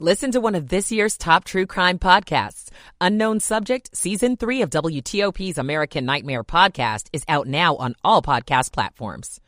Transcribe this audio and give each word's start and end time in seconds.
Listen 0.00 0.32
to 0.32 0.40
one 0.40 0.56
of 0.56 0.70
this 0.70 0.90
year's 0.90 1.16
top 1.16 1.44
true 1.44 1.66
crime 1.66 2.00
podcasts. 2.00 2.68
Unknown 3.00 3.38
Subject, 3.38 3.96
Season 3.96 4.36
3 4.36 4.62
of 4.62 4.70
WTOP's 4.70 5.56
American 5.56 6.04
Nightmare 6.04 6.42
podcast 6.42 7.06
is 7.12 7.22
out 7.28 7.46
now 7.46 7.76
on 7.76 7.94
all 8.02 8.20
podcast 8.20 8.72
platforms. 8.72 9.40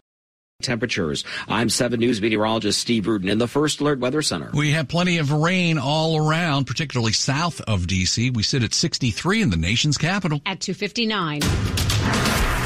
Temperatures. 0.63 1.25
I'm 1.49 1.69
7 1.69 1.99
News 1.99 2.23
meteorologist 2.23 2.81
Steve 2.81 3.09
Rudin 3.09 3.29
in 3.29 3.39
the 3.39 3.49
First 3.49 3.81
Alert 3.81 3.99
Weather 3.99 4.23
Center. 4.23 4.51
We 4.55 4.71
have 4.71 4.87
plenty 4.87 5.19
of 5.19 5.33
rain 5.33 5.79
all 5.79 6.17
around, 6.17 6.67
particularly 6.67 7.13
south 7.13 7.61
of 7.63 7.89
D.C. 7.89 8.31
We 8.31 8.45
sit 8.45 8.63
at 8.63 8.73
63 8.73 9.43
in 9.43 9.51
the 9.51 9.57
nation's 9.57 9.99
capital. 9.99 10.41
At 10.47 10.61
259. 10.61 11.41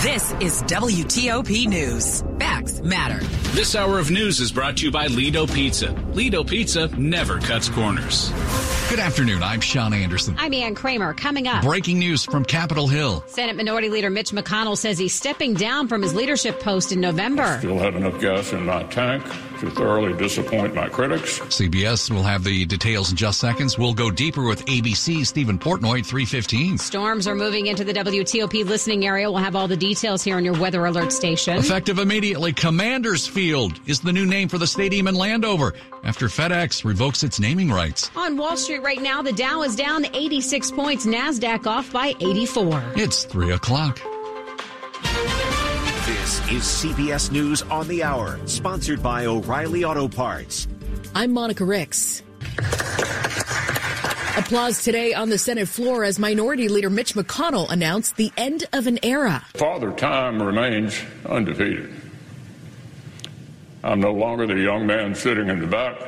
This 0.03 0.33
is 0.41 0.63
WTOP 0.63 1.67
News. 1.67 2.23
Facts 2.39 2.81
matter. 2.81 3.23
This 3.51 3.75
hour 3.75 3.99
of 3.99 4.11
news 4.11 4.41
is 4.41 4.51
brought 4.51 4.79
to 4.79 4.87
you 4.87 4.91
by 4.91 5.09
Lido 5.09 5.47
Pizza. 5.47 5.91
Lido 6.15 6.43
Pizza 6.43 6.87
never 6.99 7.39
cuts 7.39 7.69
corners. 7.69 8.31
Good 8.89 8.99
afternoon. 8.99 9.43
I'm 9.43 9.61
Sean 9.61 9.93
Anderson. 9.93 10.37
I'm 10.39 10.55
Ann 10.55 10.75
Kramer. 10.75 11.13
Coming 11.13 11.49
up. 11.49 11.63
Breaking 11.63 11.99
news 11.99 12.25
from 12.25 12.47
Capitol 12.47 12.89
Hill. 12.89 13.23
Senate 13.27 13.57
Minority 13.57 13.91
Leader 13.91 14.09
Mitch 14.09 14.31
McConnell 14.31 14.79
says 14.79 14.97
he's 14.97 15.15
stepping 15.15 15.53
down 15.53 15.87
from 15.87 16.01
his 16.01 16.15
leadership 16.15 16.61
post 16.61 16.93
in 16.93 17.01
November. 17.03 17.59
Still 17.59 17.79
have 17.79 17.95
enough 17.95 18.19
gas 18.23 18.55
in 18.55 18.65
my 18.65 18.85
tank 18.85 19.23
to 19.61 19.71
thoroughly 19.71 20.13
disappoint 20.15 20.75
my 20.75 20.89
critics. 20.89 21.39
CBS 21.41 22.11
will 22.11 22.23
have 22.23 22.45
the 22.45 22.65
details 22.67 23.11
in 23.11 23.17
just 23.17 23.39
seconds. 23.39 23.79
We'll 23.79 23.95
go 23.95 24.11
deeper 24.11 24.45
with 24.45 24.65
ABC 24.67 25.27
Stephen 25.27 25.59
Portnoy 25.59 26.05
315. 26.05 26.79
Storms 26.79 27.27
are 27.27 27.35
moving 27.35 27.67
into 27.67 27.85
the 27.85 27.93
WTOP 27.93 28.65
listening 28.65 29.07
area. 29.07 29.31
We'll 29.31 29.43
have 29.43 29.57
all 29.57 29.69
the 29.69 29.77
details 29.77 30.23
here 30.23 30.37
on 30.37 30.45
your 30.45 30.59
weather 30.59 30.85
alert 30.87 31.13
station. 31.13 31.59
Effective 31.59 31.99
immediately, 31.99 32.53
Commanders 32.53 33.27
Field 33.27 33.79
is 33.87 34.01
the 34.01 34.13
new 34.13 34.27
name 34.27 34.49
for 34.49 34.59
the 34.59 34.67
stadium 34.67 35.07
in 35.07 35.15
Landover 35.15 35.75
after 36.05 36.27
FedEx 36.27 36.85
revokes 36.85 37.23
its 37.23 37.39
naming 37.39 37.71
rights. 37.71 38.11
On 38.17 38.37
Wall 38.37 38.57
Street 38.57 38.83
right 38.83 39.01
now, 39.01 39.23
the 39.23 39.33
Dow 39.33 39.63
is 39.63 39.77
down 39.77 40.07
86 40.15 40.71
points, 40.71 41.07
NASDAQ 41.07 41.67
off 41.67 41.93
by 41.93 42.15
84. 42.21 42.83
It's 42.97 43.25
3 43.25 43.53
o'clock. 43.53 44.01
This 46.51 46.85
is 46.85 46.93
CBS 46.93 47.31
News 47.31 47.63
on 47.63 47.87
the 47.87 48.03
Hour, 48.03 48.37
sponsored 48.47 49.01
by 49.01 49.27
O'Reilly 49.27 49.85
Auto 49.85 50.09
Parts. 50.09 50.67
I'm 51.15 51.33
Monica 51.33 51.65
Ricks. 51.65 52.25
Applause 54.37 54.83
today 54.83 55.15
on 55.15 55.31
the 55.31 55.39
Senate 55.39 55.69
floor 55.69 56.03
as 56.03 56.19
Minority 56.19 56.69
Leader 56.69 56.91
Mitch 56.91 57.15
McConnell 57.15 57.71
announced 57.71 58.17
the 58.17 58.33
end 58.37 58.65
of 58.73 58.89
an 58.89 58.99
era. 59.05 59.47
Father 59.55 59.93
Time 59.93 60.43
remains 60.43 61.01
undefeated. 61.25 61.89
I'm 63.85 64.01
no 64.01 64.13
longer 64.13 64.49
the 64.49 64.59
young 64.59 64.89
man 64.89 65.15
sitting 65.15 65.49
in 65.51 65.61
the 65.61 65.69
back, 65.69 66.01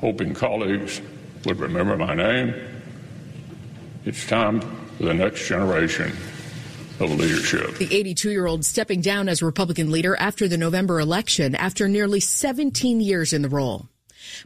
hoping 0.00 0.32
colleagues 0.32 1.02
would 1.44 1.60
remember 1.60 1.98
my 1.98 2.14
name. 2.14 2.54
It's 4.06 4.26
time 4.26 4.62
for 4.62 5.02
the 5.02 5.14
next 5.14 5.46
generation 5.46 6.16
of 7.00 7.10
leadership. 7.10 7.76
The 7.76 7.94
82 7.94 8.30
year 8.30 8.46
old 8.46 8.64
stepping 8.64 9.00
down 9.00 9.28
as 9.28 9.42
Republican 9.42 9.90
leader 9.90 10.16
after 10.16 10.48
the 10.48 10.58
November 10.58 11.00
election 11.00 11.54
after 11.54 11.88
nearly 11.88 12.20
17 12.20 13.00
years 13.00 13.32
in 13.32 13.42
the 13.42 13.48
role. 13.48 13.88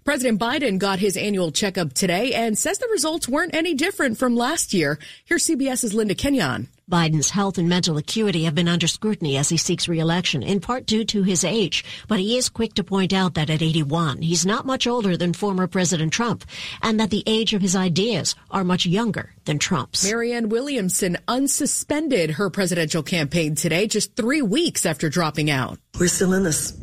President 0.05 0.41
Biden 0.41 0.79
got 0.79 0.99
his 0.99 1.17
annual 1.17 1.53
checkup 1.53 1.93
today 1.93 2.33
and 2.35 2.59
says 2.59 2.79
the 2.79 2.89
results 2.89 3.29
weren't 3.29 3.55
any 3.55 3.75
different 3.75 4.19
from 4.19 4.37
last 4.37 4.73
year. 4.73 4.99
Here's 5.25 5.47
CBS's 5.47 5.95
Linda 5.95 6.15
Kenyon. 6.15 6.69
Biden's 6.91 7.31
health 7.31 7.57
and 7.57 7.71
mental 7.71 7.97
acuity 7.97 8.45
have 8.45 8.55
been 8.55 8.69
under 8.69 8.87
scrutiny 8.87 9.39
as 9.39 9.49
he 9.49 9.57
seeks 9.57 9.89
reelection, 9.89 10.43
in 10.43 10.61
part 10.61 10.85
due 10.85 11.05
to 11.05 11.23
his 11.23 11.43
age. 11.43 11.85
But 12.07 12.19
he 12.19 12.37
is 12.37 12.51
quick 12.51 12.75
to 12.75 12.85
point 12.85 13.15
out 13.15 13.35
that 13.35 13.49
at 13.49 13.63
81, 13.63 14.21
he's 14.21 14.45
not 14.45 14.67
much 14.67 14.87
older 14.87 15.17
than 15.17 15.33
former 15.33 15.67
President 15.67 16.13
Trump, 16.13 16.45
and 16.83 17.01
that 17.01 17.09
the 17.09 17.23
age 17.27 17.55
of 17.55 17.63
his 17.63 17.75
ideas 17.75 18.35
are 18.51 18.63
much 18.63 18.85
younger 18.85 19.33
than 19.47 19.59
Trump's. 19.59 20.05
Marianne 20.05 20.51
Williamson 20.51 21.17
unsuspended 21.29 22.33
her 22.33 22.51
presidential 22.51 23.03
campaign 23.03 23.55
today, 23.55 23.87
just 23.87 24.15
three 24.15 24.43
weeks 24.43 24.85
after 24.85 25.09
dropping 25.09 25.51
out. 25.51 25.79
We're 25.99 26.09
still 26.09 26.35
in 26.35 26.43
this. 26.43 26.79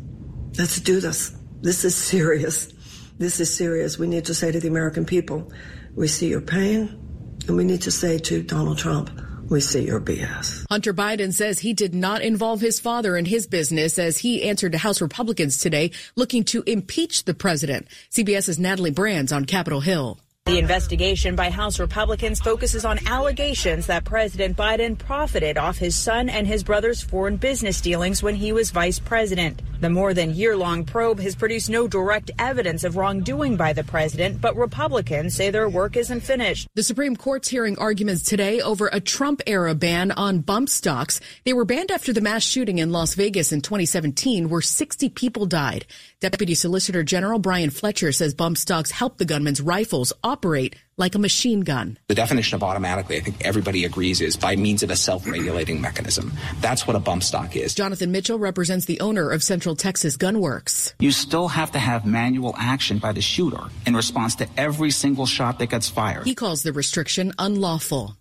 Let's 0.58 0.80
do 0.80 0.98
this. 0.98 1.30
This 1.60 1.84
is 1.84 1.94
serious. 1.94 2.72
This 3.20 3.38
is 3.38 3.54
serious. 3.54 3.98
We 3.98 4.06
need 4.06 4.24
to 4.24 4.34
say 4.34 4.50
to 4.50 4.58
the 4.58 4.68
American 4.68 5.04
people, 5.04 5.52
we 5.94 6.08
see 6.08 6.28
your 6.28 6.40
pain, 6.40 6.98
and 7.46 7.54
we 7.54 7.64
need 7.64 7.82
to 7.82 7.90
say 7.90 8.16
to 8.16 8.42
Donald 8.42 8.78
Trump, 8.78 9.10
we 9.50 9.60
see 9.60 9.84
your 9.84 10.00
BS. 10.00 10.64
Hunter 10.70 10.94
Biden 10.94 11.34
says 11.34 11.58
he 11.58 11.74
did 11.74 11.94
not 11.94 12.22
involve 12.22 12.62
his 12.62 12.80
father 12.80 13.18
in 13.18 13.26
his 13.26 13.46
business 13.46 13.98
as 13.98 14.16
he 14.16 14.48
answered 14.48 14.72
to 14.72 14.78
House 14.78 15.02
Republicans 15.02 15.58
today 15.58 15.90
looking 16.16 16.44
to 16.44 16.62
impeach 16.66 17.24
the 17.24 17.34
president. 17.34 17.88
CBS's 18.10 18.58
Natalie 18.58 18.90
Brand's 18.90 19.32
on 19.32 19.44
Capitol 19.44 19.80
Hill. 19.80 20.18
The 20.46 20.58
investigation 20.58 21.36
by 21.36 21.50
House 21.50 21.78
Republicans 21.78 22.40
focuses 22.40 22.86
on 22.86 23.06
allegations 23.06 23.86
that 23.86 24.04
President 24.04 24.56
Biden 24.56 24.98
profited 24.98 25.58
off 25.58 25.76
his 25.76 25.94
son 25.94 26.30
and 26.30 26.46
his 26.46 26.64
brother's 26.64 27.02
foreign 27.02 27.36
business 27.36 27.80
dealings 27.82 28.22
when 28.22 28.34
he 28.34 28.50
was 28.50 28.70
vice 28.70 28.98
president. 28.98 29.60
The 29.80 29.90
more 29.90 30.12
than 30.14 30.34
year 30.34 30.56
long 30.56 30.84
probe 30.84 31.20
has 31.20 31.34
produced 31.34 31.68
no 31.68 31.86
direct 31.86 32.30
evidence 32.38 32.84
of 32.84 32.96
wrongdoing 32.96 33.56
by 33.56 33.74
the 33.74 33.84
president, 33.84 34.40
but 34.40 34.56
Republicans 34.56 35.34
say 35.34 35.50
their 35.50 35.68
work 35.68 35.96
isn't 35.96 36.20
finished. 36.20 36.68
The 36.74 36.82
Supreme 36.82 37.16
Court's 37.16 37.48
hearing 37.48 37.78
arguments 37.78 38.22
today 38.22 38.60
over 38.60 38.88
a 38.92 39.00
Trump 39.00 39.42
era 39.46 39.74
ban 39.74 40.10
on 40.10 40.40
bump 40.40 40.70
stocks. 40.70 41.20
They 41.44 41.52
were 41.52 41.64
banned 41.66 41.90
after 41.90 42.12
the 42.12 42.20
mass 42.20 42.42
shooting 42.42 42.78
in 42.78 42.92
Las 42.92 43.14
Vegas 43.14 43.52
in 43.52 43.60
2017, 43.60 44.48
where 44.48 44.60
60 44.62 45.10
people 45.10 45.46
died. 45.46 45.86
Deputy 46.20 46.54
Solicitor 46.54 47.02
General 47.02 47.38
Brian 47.38 47.70
Fletcher 47.70 48.12
says 48.12 48.34
bump 48.34 48.58
stocks 48.58 48.90
help 48.90 49.16
the 49.16 49.24
gunman's 49.24 49.62
rifles 49.62 50.12
operate 50.22 50.76
like 50.98 51.14
a 51.14 51.18
machine 51.18 51.62
gun. 51.62 51.98
The 52.08 52.14
definition 52.14 52.56
of 52.56 52.62
automatically, 52.62 53.16
I 53.16 53.20
think 53.20 53.42
everybody 53.42 53.86
agrees, 53.86 54.20
is 54.20 54.36
by 54.36 54.54
means 54.54 54.82
of 54.82 54.90
a 54.90 54.96
self 54.96 55.26
regulating 55.26 55.80
mechanism. 55.80 56.30
That's 56.60 56.86
what 56.86 56.94
a 56.94 57.00
bump 57.00 57.22
stock 57.22 57.56
is. 57.56 57.74
Jonathan 57.74 58.12
Mitchell 58.12 58.38
represents 58.38 58.84
the 58.84 59.00
owner 59.00 59.30
of 59.30 59.42
Central 59.42 59.74
Texas 59.74 60.18
Gunworks. 60.18 60.92
You 60.98 61.10
still 61.10 61.48
have 61.48 61.72
to 61.72 61.78
have 61.78 62.04
manual 62.04 62.54
action 62.58 62.98
by 62.98 63.12
the 63.12 63.22
shooter 63.22 63.62
in 63.86 63.96
response 63.96 64.34
to 64.36 64.48
every 64.58 64.90
single 64.90 65.24
shot 65.24 65.58
that 65.60 65.70
gets 65.70 65.88
fired. 65.88 66.26
He 66.26 66.34
calls 66.34 66.62
the 66.62 66.74
restriction 66.74 67.32
unlawful. 67.38 68.19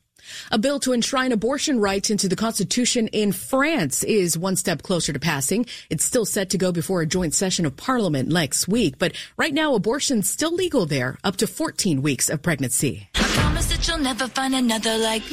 A 0.51 0.57
bill 0.57 0.79
to 0.81 0.93
enshrine 0.93 1.31
abortion 1.31 1.79
rights 1.79 2.09
into 2.09 2.27
the 2.27 2.35
Constitution 2.35 3.07
in 3.09 3.31
France 3.31 4.03
is 4.03 4.37
one 4.37 4.55
step 4.55 4.81
closer 4.81 5.13
to 5.13 5.19
passing. 5.19 5.65
It's 5.89 6.05
still 6.05 6.25
set 6.25 6.49
to 6.51 6.57
go 6.57 6.71
before 6.71 7.01
a 7.01 7.05
joint 7.05 7.33
session 7.33 7.65
of 7.65 7.77
Parliament 7.77 8.29
next 8.29 8.67
week, 8.67 8.97
but 8.97 9.13
right 9.37 9.53
now 9.53 9.75
abortion's 9.75 10.29
still 10.29 10.53
legal 10.53 10.85
there, 10.85 11.17
up 11.23 11.37
to 11.37 11.47
14 11.47 12.01
weeks 12.01 12.29
of 12.29 12.41
pregnancy. 12.41 13.09
Like 14.99 15.23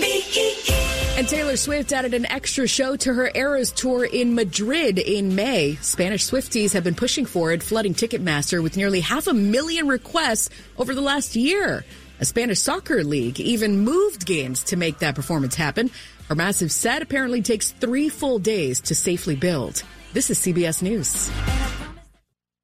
and 1.17 1.27
Taylor 1.27 1.56
Swift 1.56 1.93
added 1.93 2.12
an 2.12 2.27
extra 2.27 2.67
show 2.67 2.95
to 2.97 3.15
her 3.15 3.31
Eras 3.35 3.73
tour 3.73 4.05
in 4.05 4.35
Madrid 4.35 4.99
in 4.99 5.35
May. 5.35 5.77
Spanish 5.81 6.29
Swifties 6.29 6.75
have 6.75 6.85
been 6.85 6.95
pushing 6.95 7.25
for 7.25 7.53
it, 7.53 7.62
flooding 7.62 7.95
Ticketmaster 7.95 8.62
with 8.62 8.77
nearly 8.77 9.01
half 9.01 9.27
a 9.27 9.33
million 9.33 9.89
requests 9.89 10.51
over 10.77 10.95
the 10.95 11.01
last 11.01 11.35
year. 11.35 11.85
A 12.19 12.25
Spanish 12.25 12.60
soccer 12.60 13.04
league 13.04 13.38
even 13.41 13.81
moved 13.81 14.25
games 14.25 14.65
to 14.65 14.77
make 14.77 15.00
that 15.00 15.15
performance 15.15 15.54
happen. 15.54 15.91
Her 16.28 16.34
massive 16.34 16.72
set 16.72 17.03
apparently 17.03 17.43
takes 17.43 17.72
three 17.72 18.09
full 18.09 18.38
days 18.38 18.81
to 18.82 18.94
safely 18.94 19.37
build. 19.37 19.82
This 20.15 20.31
is 20.31 20.38
CBS 20.38 20.82
News. 20.82 21.31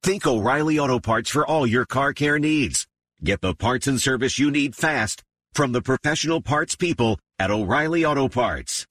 Think 0.01 0.25
O'Reilly 0.25 0.79
Auto 0.79 0.99
Parts 0.99 1.29
for 1.29 1.45
all 1.45 1.67
your 1.67 1.85
car 1.85 2.13
care 2.13 2.39
needs. 2.39 2.87
Get 3.23 3.41
the 3.41 3.53
parts 3.53 3.85
and 3.87 4.01
service 4.01 4.39
you 4.39 4.49
need 4.49 4.75
fast 4.75 5.23
from 5.53 5.71
the 5.71 5.81
professional 5.81 6.41
parts 6.41 6.75
people 6.75 7.19
at 7.37 7.51
O'Reilly 7.51 8.03
Auto 8.05 8.27
Parts. 8.27 8.87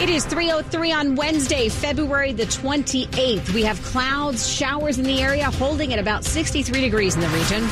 It 0.00 0.10
is 0.10 0.24
303 0.26 0.92
on 0.92 1.16
Wednesday, 1.16 1.68
February 1.68 2.32
the 2.32 2.44
28th. 2.44 3.52
We 3.52 3.64
have 3.64 3.82
clouds, 3.82 4.48
showers 4.48 4.96
in 4.96 5.02
the 5.04 5.20
area, 5.20 5.50
holding 5.50 5.92
at 5.92 5.98
about 5.98 6.24
63 6.24 6.80
degrees 6.80 7.16
in 7.16 7.20
the 7.20 7.26
region. 7.30 7.62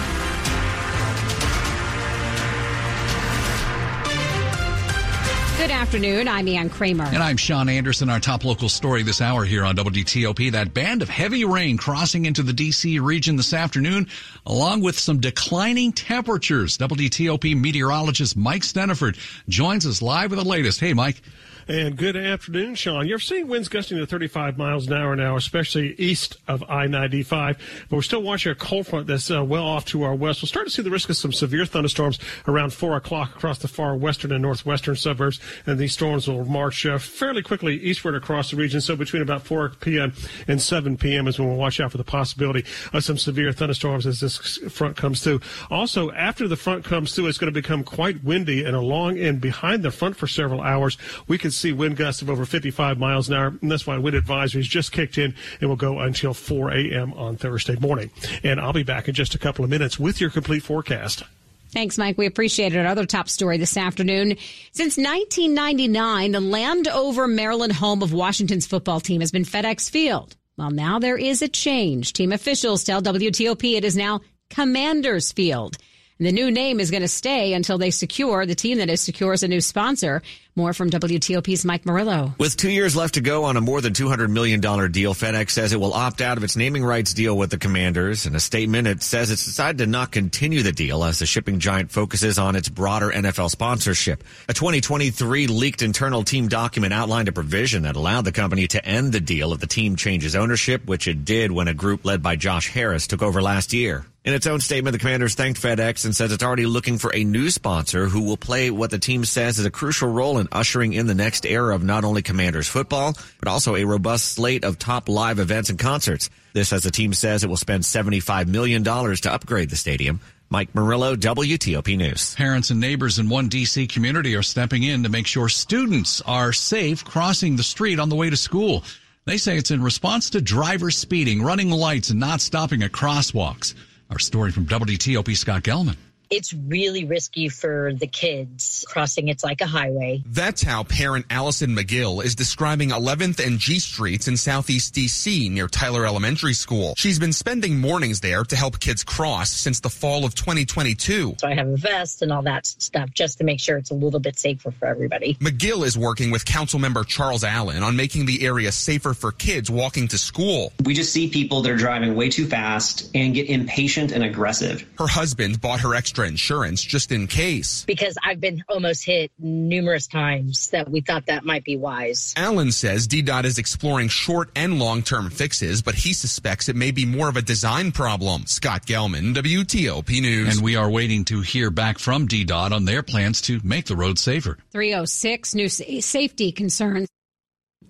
Good 5.57 5.71
afternoon. 5.71 6.27
I'm 6.27 6.49
Ann 6.49 6.69
Kramer. 6.69 7.05
And 7.05 7.23
I'm 7.23 7.37
Sean 7.37 7.69
Anderson. 7.69 8.11
Our 8.11 8.19
top 8.19 8.45
local 8.45 8.69
story 8.69 9.05
this 9.05 9.21
hour 9.21 9.45
here 9.45 9.65
on 9.65 9.77
WTOP. 9.77 10.51
That 10.51 10.75
band 10.75 11.03
of 11.03 11.09
heavy 11.09 11.45
rain 11.45 11.79
crossing 11.79 12.27
into 12.27 12.43
the 12.43 12.53
D.C. 12.53 12.99
region 12.99 13.37
this 13.37 13.55
afternoon, 13.55 14.09
along 14.45 14.81
with 14.81 14.99
some 14.99 15.21
declining 15.21 15.93
temperatures. 15.93 16.77
WTOP 16.77 17.57
meteorologist 17.57 18.37
Mike 18.37 18.63
Stinneford 18.63 19.17
joins 19.49 19.87
us 19.87 20.03
live 20.03 20.31
with 20.31 20.41
the 20.41 20.45
latest. 20.45 20.81
Hey, 20.81 20.93
Mike. 20.93 21.23
And 21.69 21.97
good 21.97 22.17
afternoon, 22.17 22.77
Sean. 22.77 23.09
You're 23.09 23.19
seeing 23.19 23.49
winds 23.49 23.69
gusting 23.69 23.99
to 23.99 24.07
35 24.07 24.57
miles 24.57 24.87
an 24.87 24.93
hour 24.93 25.17
now, 25.17 25.35
especially 25.35 25.97
east 25.99 26.37
of 26.47 26.63
I 26.71 26.87
95. 26.87 27.59
But 27.91 27.97
we're 27.97 28.03
still 28.03 28.23
watching 28.23 28.53
a 28.53 28.55
cold 28.55 28.87
front 28.87 29.09
that's 29.09 29.33
uh, 29.33 29.45
well 29.45 29.65
off 29.65 29.85
to 29.87 30.05
our 30.05 30.15
west. 30.15 30.43
We'll 30.43 30.47
start 30.47 30.69
to 30.69 30.73
see 30.73 30.83
the 30.83 30.91
risk 30.91 31.11
of 31.11 31.17
some 31.17 31.33
severe 31.33 31.67
thunderstorms 31.67 32.21
around 32.47 32.73
4 32.73 32.95
o'clock 32.95 33.35
across 33.35 33.59
the 33.59 33.67
far 33.67 33.97
western 33.97 34.31
and 34.31 34.43
northwestern 34.43 34.95
suburbs. 34.95 35.41
And 35.67 35.77
these 35.77 35.93
storms 35.93 36.29
will 36.29 36.45
march 36.45 36.87
uh, 36.87 36.99
fairly 36.99 37.43
quickly 37.43 37.75
eastward 37.81 38.15
across 38.15 38.53
the 38.53 38.57
region. 38.57 38.81
So 38.81 38.95
between 38.95 39.23
about 39.23 39.43
4 39.43 39.71
p.m. 39.81 40.13
and 40.47 40.63
7 40.63 40.97
p.m. 40.97 41.27
is 41.27 41.41
when 41.41 41.49
we'll 41.49 41.57
watch 41.57 41.81
out 41.81 41.91
for 41.91 41.99
the 41.99 42.05
possibility 42.05 42.65
of 42.93 43.03
some 43.03 43.19
severe 43.19 43.51
thunderstorms 43.51 44.07
as 44.07 44.21
this 44.21 44.39
front 44.71 44.97
comes 44.97 45.21
through. 45.21 45.41
Also, 45.69 46.13
after 46.13 46.47
the 46.47 46.55
front 46.55 46.85
comes 46.85 47.13
through, 47.13 47.27
it's 47.27 47.39
going 47.39 47.53
to 47.53 47.61
become 47.61 47.83
quite 47.83 48.23
windy 48.23 48.63
and 48.63 48.77
along 48.77 49.19
and 49.19 49.41
behind 49.41 49.83
the 49.83 49.91
front 49.91 50.15
for 50.15 50.29
several 50.29 50.61
hours. 50.61 50.97
We 51.27 51.39
could 51.39 51.56
see 51.57 51.73
wind 51.73 51.97
gusts 51.97 52.23
of 52.23 52.31
over 52.31 52.45
55 52.45 52.99
miles 52.99 53.29
an 53.29 53.35
hour, 53.35 53.47
and 53.61 53.71
that's 53.71 53.87
why 53.87 53.99
wind 53.99 54.17
advisories 54.17 54.65
just 54.65 54.93
kicked 54.93 55.19
in 55.19 55.35
and 55.61 55.69
will 55.69 55.77
go 55.77 56.01
until 56.01 56.35
4 56.35 56.71
a.m. 56.73 57.13
on 57.15 57.37
Thursday 57.37 57.77
morning. 57.77 58.11
And 58.43 58.61
I'll 58.61 58.73
be 58.73 58.83
back 58.83 59.09
in 59.09 59.15
just 59.15 59.35
a 59.35 59.39
couple 59.39 59.65
of 59.65 59.71
minutes 59.71 59.99
with 59.99 60.21
your 60.21 60.31
complete 60.31 60.63
forecast. 60.63 61.25
Thanks, 61.71 61.99
Mike. 61.99 62.17
We 62.17 62.27
appreciate 62.27 62.75
it. 62.75 62.79
Another 62.79 63.05
top 63.05 63.29
story 63.29 63.59
this 63.59 63.77
afternoon. 63.77 64.37
Since 64.73 64.97
1999, 64.97 66.33
the 66.33 66.41
Landover, 66.41 67.27
Maryland 67.27 67.73
home 67.73 68.03
of 68.03 68.13
Washington's 68.13 68.67
football 68.67 69.01
team 69.01 69.21
has 69.21 69.33
been 69.33 69.45
FedEx 69.45 69.91
Field. 69.91 70.37
Well, 70.57 70.71
now 70.71 70.99
there 70.99 71.19
is 71.19 71.43
a 71.43 71.49
change. 71.49 72.15
Team 72.15 72.33
officials 72.33 72.83
tell 72.83 73.03
WTOP 73.03 73.77
it 73.77 73.85
is 73.85 73.97
now 73.97 74.21
Commanders 74.49 75.33
Field. 75.33 75.77
The 76.19 76.33
new 76.33 76.51
name 76.51 76.81
is 76.81 76.91
going 76.91 77.03
to 77.03 77.09
stay 77.09 77.53
until 77.53 77.77
they 77.77 77.91
secure, 77.91 78.47
the 78.47 78.55
team 78.55 78.79
that 78.79 78.89
is 78.89 79.03
secures 79.03 79.43
a 79.43 79.49
new 79.49 79.61
sponsor. 79.61 80.23
More 80.59 80.73
from 80.73 80.89
WTOP's 80.89 81.67
Mike 81.67 81.85
Murillo. 81.85 82.35
With 82.39 82.57
two 82.57 82.71
years 82.71 82.97
left 82.97 83.15
to 83.15 83.21
go 83.21 83.45
on 83.45 83.59
a 83.59 83.61
more 83.61 83.83
than 83.83 83.93
$200 83.93 84.31
million 84.31 84.59
deal, 84.59 85.13
FedEx 85.13 85.51
says 85.51 85.75
it 85.75 85.79
will 85.79 85.93
opt 85.93 86.23
out 86.23 86.39
of 86.39 86.45
its 86.45 86.57
naming 86.57 86.83
rights 86.83 87.13
deal 87.13 87.37
with 87.37 87.51
the 87.51 87.59
Commanders. 87.59 88.25
In 88.25 88.35
a 88.35 88.41
statement, 88.41 88.89
it 88.89 89.03
says 89.03 89.31
it's 89.31 89.45
decided 89.45 89.77
to 89.77 89.87
not 89.87 90.11
continue 90.11 90.63
the 90.63 90.73
deal 90.73 91.05
as 91.05 91.19
the 91.19 91.27
shipping 91.27 91.59
giant 91.59 91.91
focuses 91.91 92.39
on 92.39 92.57
its 92.57 92.71
broader 92.71 93.11
NFL 93.11 93.51
sponsorship. 93.51 94.25
A 94.49 94.55
2023 94.55 95.49
leaked 95.49 95.83
internal 95.83 96.23
team 96.23 96.49
document 96.49 96.95
outlined 96.95 97.29
a 97.29 97.33
provision 97.33 97.83
that 97.83 97.97
allowed 97.97 98.25
the 98.25 98.33
company 98.33 98.67
to 98.69 98.83
end 98.83 99.13
the 99.13 99.21
deal 99.21 99.53
if 99.53 99.61
the 99.61 99.67
team 99.67 99.97
changes 99.97 100.35
ownership, 100.35 100.87
which 100.87 101.09
it 101.09 101.27
did 101.27 101.53
when 101.53 101.69
a 101.69 101.75
group 101.75 102.07
led 102.07 102.23
by 102.23 102.37
Josh 102.37 102.71
Harris 102.71 103.07
took 103.07 103.21
over 103.21 103.43
last 103.43 103.75
year. 103.75 104.07
In 104.27 104.35
its 104.35 104.49
own 104.49 104.59
statement, 104.59 104.93
the 104.93 104.99
Commanders 104.99 105.37
thanked 105.37 105.63
FedEx 105.63 106.05
and 106.05 106.15
says 106.15 106.33
it's 106.33 106.43
already 106.43 106.67
looking 106.67 106.99
for 106.99 107.15
a 107.15 107.23
new 107.23 107.49
sponsor 107.49 108.07
who 108.09 108.23
will 108.23 108.37
play 108.37 108.73
what 108.73 108.91
the 108.91 108.99
team 108.99 109.25
says 109.25 109.61
is 109.61 109.65
a 109.65 109.71
crucial 109.71 110.09
role 110.09 110.39
in 110.39 110.49
ushering 110.51 110.95
in 110.95 111.07
the 111.07 111.15
next 111.15 111.47
era 111.47 111.77
of 111.77 111.85
not 111.85 112.05
only 112.05 112.23
Commanders 112.23 112.67
football, 112.67 113.17
but 113.39 113.47
also 113.47 113.77
a 113.77 113.85
robust 113.85 114.33
slate 114.33 114.65
of 114.65 114.81
top 114.81 115.09
live 115.09 115.39
events 115.39 115.71
and 115.71 115.79
concerts. 115.79 116.29
This, 116.55 116.73
as 116.73 116.83
the 116.83 116.91
team 116.91 117.13
says, 117.13 117.45
it 117.45 117.47
will 117.47 117.57
spend 117.57 117.85
$75 117.85 118.49
million 118.49 118.83
to 118.83 119.33
upgrade 119.33 119.71
the 119.71 119.77
stadium. 119.77 120.19
Mike 120.51 120.75
Murillo, 120.75 121.15
WTOP 121.15 121.97
News. 121.97 122.35
Parents 122.35 122.71
and 122.71 122.81
neighbors 122.81 123.21
in 123.21 123.29
one 123.29 123.47
D.C. 123.49 123.87
community 123.87 124.35
are 124.35 124.43
stepping 124.43 124.83
in 124.83 125.05
to 125.05 125.09
make 125.09 125.29
sure 125.29 125.49
students 125.49 126.21
are 126.23 126.53
safe 126.53 127.05
crossing 127.05 127.55
the 127.55 127.63
street 127.63 128.01
on 128.01 128.09
the 128.09 128.17
way 128.17 128.29
to 128.29 128.37
school. 128.37 128.83
They 129.25 129.37
say 129.39 129.57
it's 129.57 129.71
in 129.71 129.85
response 129.85 130.31
to 130.31 130.41
drivers 130.41 130.97
speeding, 130.97 131.43
running 131.43 131.71
lights, 131.71 132.11
and 132.11 132.19
not 132.19 132.41
stopping 132.41 132.83
at 132.83 132.91
crosswalks. 132.91 133.75
Our 134.11 134.19
story 134.19 134.53
from 134.53 134.67
WTOP 134.67 135.37
Scott 135.37 135.63
Gelman 135.63 135.97
it's 136.31 136.53
really 136.53 137.05
risky 137.05 137.49
for 137.49 137.93
the 137.95 138.07
kids 138.07 138.85
crossing. 138.89 139.29
It's 139.29 139.45
like 139.45 139.61
a 139.61 139.67
highway. 139.67 140.23
That's 140.27 140.63
how 140.63 140.85
parent 140.85 141.27
Allison 141.31 141.77
McGill 141.77 142.25
is 142.25 142.35
describing 142.35 142.91
11th 142.91 143.45
and 143.45 143.59
G 143.59 143.79
Streets 143.79 144.29
in 144.29 144.37
Southeast 144.37 144.95
DC 144.95 145.51
near 145.51 145.69
Tyler 145.69 146.07
Elementary 146.07 146.55
School. 146.55 146.95
She's 146.97 147.19
been 147.19 147.33
spending 147.33 147.79
mornings 147.79 148.21
there 148.21 148.45
to 148.45 148.57
help 148.57 148.81
kids 148.81 149.05
cross 149.05 149.51
since 149.51 149.81
the 149.81 149.91
fall 149.91 150.25
of 150.25 150.35
2022. 150.35 151.37
So 151.39 151.49
I 151.49 151.55
have 151.55 151.69
a 151.69 151.77
vest 151.77 152.23
and 152.23 152.33
all 152.33 152.43
that 152.43 152.67
stuff 152.67 153.11
just 153.13 153.39
to 153.39 153.45
make 153.45 153.61
sure 153.61 153.77
it's 153.77 153.91
a 153.91 153.95
little 153.95 154.21
bit 154.21 154.39
safer 154.39 154.71
for 154.71 154.87
everybody. 154.87 155.35
McGill 155.35 155.85
is 155.85 155.97
working 155.97 156.31
with 156.31 156.45
council 156.45 156.79
member 156.79 157.05
Charles 157.05 157.45
Allen 157.45 157.83
on 157.83 157.97
making 157.97 158.27
the 158.27 158.45
area 158.45 158.73
safer 158.73 159.15
for 159.15 159.33
kids 159.33 159.71
walking 159.71 160.09
to 160.09 160.19
school. 160.19 160.73
We 160.85 160.95
just 160.95 161.13
see 161.13 161.29
people 161.29 161.63
that 161.63 161.71
are 161.71 161.77
driving 161.77 162.15
way 162.15 162.29
too 162.29 162.47
fast 162.47 163.11
and 163.15 163.35
get 163.35 163.49
impatient 163.49 164.13
and 164.13 164.25
aggressive. 164.25 164.87
Her 164.99 165.07
husband 165.07 165.61
bought 165.61 165.81
her 165.81 165.95
extra 165.95 166.16
extra 166.17 166.29
insurance 166.29 166.83
just 166.83 167.13
in 167.13 167.27
case. 167.27 167.85
Because 167.85 168.17
I've 168.25 168.41
been 168.41 168.65
almost 168.69 169.05
hit 169.05 169.31
numerous 169.39 170.07
times 170.07 170.71
that 170.71 170.89
we 170.89 171.03
thought 171.03 171.27
that 171.27 171.45
might 171.45 171.63
be 171.63 171.77
wise. 171.77 172.33
Allen 172.37 172.73
says 172.73 173.07
DDOT 173.07 173.45
is 173.45 173.59
exploring 173.59 174.09
short 174.09 174.51
and 174.57 174.79
long 174.79 175.03
term 175.03 175.29
fixes, 175.29 175.83
but 175.83 175.95
he 175.95 176.15
suspects 176.15 176.71
it 176.71 176.77
may 176.77 176.91
be 176.91 177.05
more 177.05 177.29
of 177.29 177.37
a 177.37 177.43
design 177.43 177.93
problem. 177.93 178.47
Scott 178.47 178.87
Gelman, 178.87 179.35
WTOP 179.35 180.21
News. 180.23 180.57
And 180.57 180.65
we 180.65 180.77
are 180.77 180.89
waiting 180.89 181.27
to 181.27 181.43
hear 181.43 181.71
back 181.71 181.99
from 181.99 182.29
DDOT 182.29 182.73
on 182.73 182.87
their 182.87 183.03
plans 183.03 183.43
to 183.43 183.61
make 183.63 183.85
the 183.85 183.97
road 183.97 184.19
safer. 184.19 184.57
306 184.73 185.55
new 185.55 185.69
safety 185.69 186.51
concerns 186.53 187.09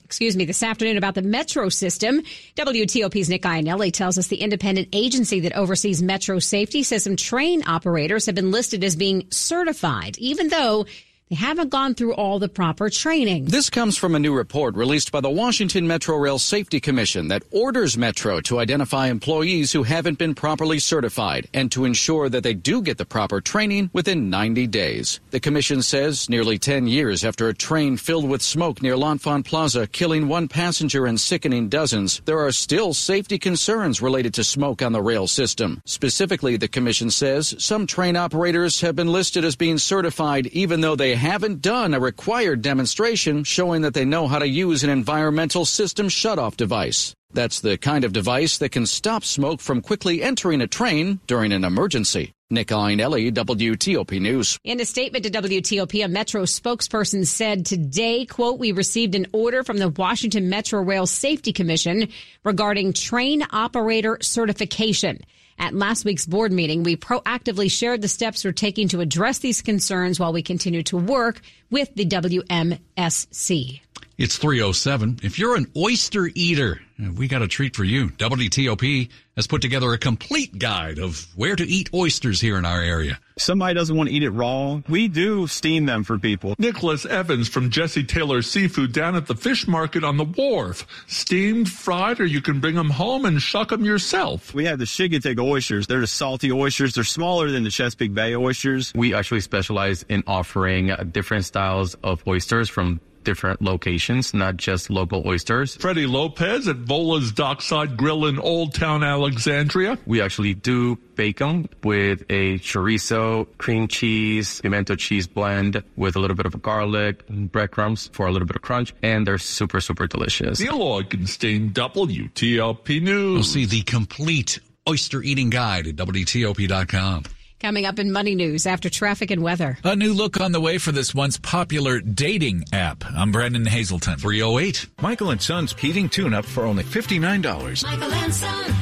excuse 0.06 0.36
me, 0.36 0.44
this 0.44 0.62
afternoon 0.62 0.96
about 0.96 1.16
the 1.16 1.22
metro 1.22 1.68
system. 1.68 2.22
WTOP's 2.54 3.28
Nick 3.28 3.42
Iannelli 3.42 3.92
tells 3.92 4.16
us 4.18 4.28
the 4.28 4.36
independent 4.36 4.86
agency 4.92 5.40
that 5.40 5.56
oversees 5.56 6.00
metro 6.00 6.38
safety 6.38 6.84
says 6.84 7.02
some 7.02 7.16
train 7.16 7.64
operators 7.66 8.24
have 8.26 8.36
been 8.36 8.52
listed 8.52 8.84
as 8.84 8.94
being 8.94 9.26
certified, 9.32 10.16
even 10.18 10.46
though 10.46 10.86
they 11.28 11.34
haven't 11.34 11.70
gone 11.70 11.92
through 11.92 12.14
all 12.14 12.38
the 12.38 12.48
proper 12.48 12.88
training. 12.88 13.46
This 13.46 13.68
comes 13.68 13.96
from 13.96 14.14
a 14.14 14.18
new 14.20 14.32
report 14.32 14.76
released 14.76 15.10
by 15.10 15.20
the 15.20 15.28
Washington 15.28 15.84
Metro 15.84 16.16
Rail 16.16 16.38
Safety 16.38 16.78
Commission 16.78 17.26
that 17.28 17.42
orders 17.50 17.98
Metro 17.98 18.40
to 18.42 18.60
identify 18.60 19.08
employees 19.08 19.72
who 19.72 19.82
haven't 19.82 20.18
been 20.18 20.36
properly 20.36 20.78
certified 20.78 21.48
and 21.52 21.72
to 21.72 21.84
ensure 21.84 22.28
that 22.28 22.44
they 22.44 22.54
do 22.54 22.80
get 22.80 22.98
the 22.98 23.04
proper 23.04 23.40
training 23.40 23.90
within 23.92 24.30
90 24.30 24.68
days. 24.68 25.18
The 25.32 25.40
commission 25.40 25.82
says 25.82 26.30
nearly 26.30 26.58
10 26.58 26.86
years 26.86 27.24
after 27.24 27.48
a 27.48 27.54
train 27.54 27.96
filled 27.96 28.28
with 28.28 28.40
smoke 28.40 28.80
near 28.80 28.96
L'Enfant 28.96 29.44
Plaza 29.44 29.88
killing 29.88 30.28
one 30.28 30.46
passenger 30.46 31.06
and 31.06 31.20
sickening 31.20 31.68
dozens, 31.68 32.20
there 32.26 32.38
are 32.38 32.52
still 32.52 32.94
safety 32.94 33.36
concerns 33.36 34.00
related 34.00 34.32
to 34.34 34.44
smoke 34.44 34.80
on 34.80 34.92
the 34.92 35.02
rail 35.02 35.26
system. 35.26 35.82
Specifically, 35.86 36.56
the 36.56 36.68
commission 36.68 37.10
says 37.10 37.52
some 37.58 37.84
train 37.88 38.14
operators 38.14 38.80
have 38.80 38.94
been 38.94 39.10
listed 39.10 39.44
as 39.44 39.56
being 39.56 39.78
certified 39.78 40.46
even 40.48 40.80
though 40.80 40.94
they 40.94 41.15
haven't 41.16 41.62
done 41.62 41.92
a 41.92 42.00
required 42.00 42.62
demonstration 42.62 43.42
showing 43.44 43.82
that 43.82 43.94
they 43.94 44.04
know 44.04 44.28
how 44.28 44.38
to 44.38 44.46
use 44.46 44.84
an 44.84 44.90
environmental 44.90 45.64
system 45.64 46.08
shutoff 46.08 46.56
device. 46.56 47.14
That's 47.32 47.60
the 47.60 47.76
kind 47.76 48.04
of 48.04 48.12
device 48.12 48.58
that 48.58 48.70
can 48.70 48.86
stop 48.86 49.24
smoke 49.24 49.60
from 49.60 49.82
quickly 49.82 50.22
entering 50.22 50.60
a 50.60 50.66
train 50.66 51.20
during 51.26 51.52
an 51.52 51.64
emergency. 51.64 52.32
Nick 52.48 52.68
Iannelli, 52.68 53.32
WTOP 53.32 54.20
News. 54.20 54.56
In 54.62 54.80
a 54.80 54.84
statement 54.84 55.24
to 55.24 55.30
WTOP, 55.30 56.04
a 56.04 56.08
Metro 56.08 56.44
spokesperson 56.44 57.26
said 57.26 57.66
today, 57.66 58.24
quote, 58.24 58.60
we 58.60 58.70
received 58.70 59.16
an 59.16 59.26
order 59.32 59.64
from 59.64 59.78
the 59.78 59.88
Washington 59.88 60.48
Metro 60.48 60.80
Rail 60.80 61.06
Safety 61.06 61.52
Commission 61.52 62.08
regarding 62.44 62.92
train 62.92 63.44
operator 63.50 64.18
certification. 64.22 65.18
At 65.58 65.74
last 65.74 66.04
week's 66.04 66.26
board 66.26 66.52
meeting, 66.52 66.82
we 66.82 66.96
proactively 66.96 67.70
shared 67.70 68.02
the 68.02 68.08
steps 68.08 68.44
we're 68.44 68.52
taking 68.52 68.88
to 68.88 69.00
address 69.00 69.38
these 69.38 69.62
concerns 69.62 70.20
while 70.20 70.32
we 70.32 70.42
continue 70.42 70.82
to 70.84 70.96
work 70.96 71.40
with 71.70 71.94
the 71.94 72.04
WMSC. 72.04 73.80
It's 74.18 74.36
307. 74.38 75.20
If 75.22 75.38
you're 75.38 75.56
an 75.56 75.70
oyster 75.76 76.30
eater, 76.34 76.80
we 76.98 77.28
got 77.28 77.42
a 77.42 77.48
treat 77.48 77.76
for 77.76 77.84
you. 77.84 78.08
WTOP 78.08 79.08
has 79.36 79.46
put 79.46 79.60
together 79.60 79.92
a 79.92 79.98
complete 79.98 80.58
guide 80.58 80.98
of 80.98 81.26
where 81.36 81.54
to 81.54 81.64
eat 81.64 81.90
oysters 81.92 82.40
here 82.40 82.56
in 82.56 82.64
our 82.64 82.80
area. 82.80 83.18
Somebody 83.38 83.74
doesn't 83.74 83.94
want 83.94 84.08
to 84.08 84.14
eat 84.14 84.22
it 84.22 84.30
raw. 84.30 84.80
We 84.88 85.08
do 85.08 85.46
steam 85.46 85.84
them 85.84 86.04
for 86.04 86.18
people. 86.18 86.54
Nicholas 86.58 87.04
Evans 87.04 87.48
from 87.48 87.68
Jessie 87.68 88.02
Taylor 88.02 88.40
Seafood 88.40 88.92
down 88.92 89.14
at 89.14 89.26
the 89.26 89.34
fish 89.34 89.68
market 89.68 90.04
on 90.04 90.16
the 90.16 90.24
wharf. 90.24 90.86
Steamed, 91.06 91.70
fried, 91.70 92.18
or 92.18 92.24
you 92.24 92.40
can 92.40 92.60
bring 92.60 92.76
them 92.76 92.90
home 92.90 93.26
and 93.26 93.42
shuck 93.42 93.68
them 93.68 93.84
yourself. 93.84 94.54
We 94.54 94.64
have 94.64 94.78
the 94.78 94.86
Chincoteague 94.86 95.38
oysters. 95.38 95.86
They're 95.86 96.00
the 96.00 96.06
salty 96.06 96.50
oysters. 96.50 96.94
They're 96.94 97.04
smaller 97.04 97.50
than 97.50 97.62
the 97.62 97.70
Chesapeake 97.70 98.14
Bay 98.14 98.34
oysters. 98.34 98.92
We 98.94 99.12
actually 99.12 99.40
specialize 99.40 100.04
in 100.08 100.24
offering 100.26 100.94
different 101.12 101.44
styles 101.44 101.94
of 102.02 102.26
oysters 102.26 102.70
from 102.70 103.00
different 103.26 103.60
locations, 103.60 104.32
not 104.32 104.56
just 104.56 104.88
local 104.88 105.26
oysters. 105.26 105.76
Freddie 105.76 106.06
Lopez 106.06 106.68
at 106.68 106.76
Vola's 106.76 107.32
Dockside 107.32 107.96
Grill 107.96 108.24
in 108.24 108.38
Old 108.38 108.72
Town 108.72 109.02
Alexandria. 109.02 109.98
We 110.06 110.22
actually 110.22 110.54
do 110.54 110.96
bacon 111.16 111.68
with 111.82 112.22
a 112.30 112.58
chorizo, 112.60 113.48
cream 113.58 113.88
cheese, 113.88 114.60
pimento 114.60 114.94
cheese 114.94 115.26
blend 115.26 115.82
with 115.96 116.14
a 116.14 116.20
little 116.20 116.36
bit 116.36 116.46
of 116.46 116.62
garlic 116.62 117.24
and 117.28 117.50
breadcrumbs 117.50 118.08
for 118.12 118.26
a 118.26 118.32
little 118.32 118.46
bit 118.46 118.56
of 118.56 118.62
crunch, 118.62 118.94
and 119.02 119.26
they're 119.26 119.38
super, 119.38 119.80
super 119.80 120.06
delicious. 120.06 120.60
Neil 120.60 120.78
Augenstein, 120.78 121.72
WTOP 121.72 123.02
News. 123.02 123.34
You'll 123.34 123.42
see 123.42 123.66
the 123.66 123.82
complete 123.82 124.60
oyster 124.88 125.20
eating 125.20 125.50
guide 125.50 125.88
at 125.88 125.96
WTOP.com. 125.96 127.24
Coming 127.66 127.84
up 127.84 127.98
in 127.98 128.12
Money 128.12 128.36
News 128.36 128.64
after 128.64 128.88
traffic 128.88 129.32
and 129.32 129.42
weather. 129.42 129.76
A 129.82 129.96
new 129.96 130.12
look 130.14 130.40
on 130.40 130.52
the 130.52 130.60
way 130.60 130.78
for 130.78 130.92
this 130.92 131.12
once 131.12 131.36
popular 131.36 131.98
dating 131.98 132.64
app. 132.72 133.04
I'm 133.04 133.32
Brendan 133.32 133.66
Hazelton. 133.66 134.18
308. 134.18 134.86
Michael 135.02 135.30
and 135.30 135.42
Son's 135.42 135.72
heating 135.72 136.08
tune 136.08 136.32
up 136.32 136.44
for 136.44 136.62
only 136.62 136.84
$59. 136.84 137.82
Michael 137.82 138.12
and 138.12 138.32
Son. 138.32 138.74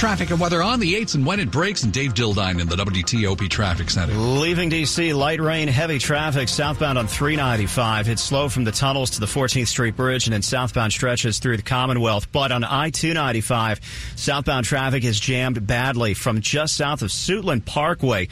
Traffic 0.00 0.30
and 0.30 0.40
weather 0.40 0.62
on 0.62 0.80
the 0.80 0.94
8s 0.94 1.14
and 1.14 1.26
when 1.26 1.40
it 1.40 1.50
breaks, 1.50 1.82
and 1.82 1.92
Dave 1.92 2.14
Dildine 2.14 2.58
in 2.58 2.66
the 2.66 2.74
WTOP 2.74 3.50
Traffic 3.50 3.90
Center. 3.90 4.14
Leaving 4.14 4.70
D.C., 4.70 5.12
light 5.12 5.42
rain, 5.42 5.68
heavy 5.68 5.98
traffic 5.98 6.48
southbound 6.48 6.96
on 6.96 7.06
395. 7.06 8.08
It's 8.08 8.22
slow 8.22 8.48
from 8.48 8.64
the 8.64 8.72
tunnels 8.72 9.10
to 9.10 9.20
the 9.20 9.26
14th 9.26 9.66
Street 9.66 9.96
Bridge 9.96 10.26
and 10.26 10.32
then 10.32 10.40
southbound 10.40 10.94
stretches 10.94 11.38
through 11.38 11.58
the 11.58 11.62
Commonwealth. 11.62 12.32
But 12.32 12.50
on 12.50 12.64
I-295, 12.64 13.80
southbound 14.16 14.64
traffic 14.64 15.04
is 15.04 15.20
jammed 15.20 15.66
badly 15.66 16.14
from 16.14 16.40
just 16.40 16.78
south 16.78 17.02
of 17.02 17.10
Suitland 17.10 17.66
Parkway 17.66 18.28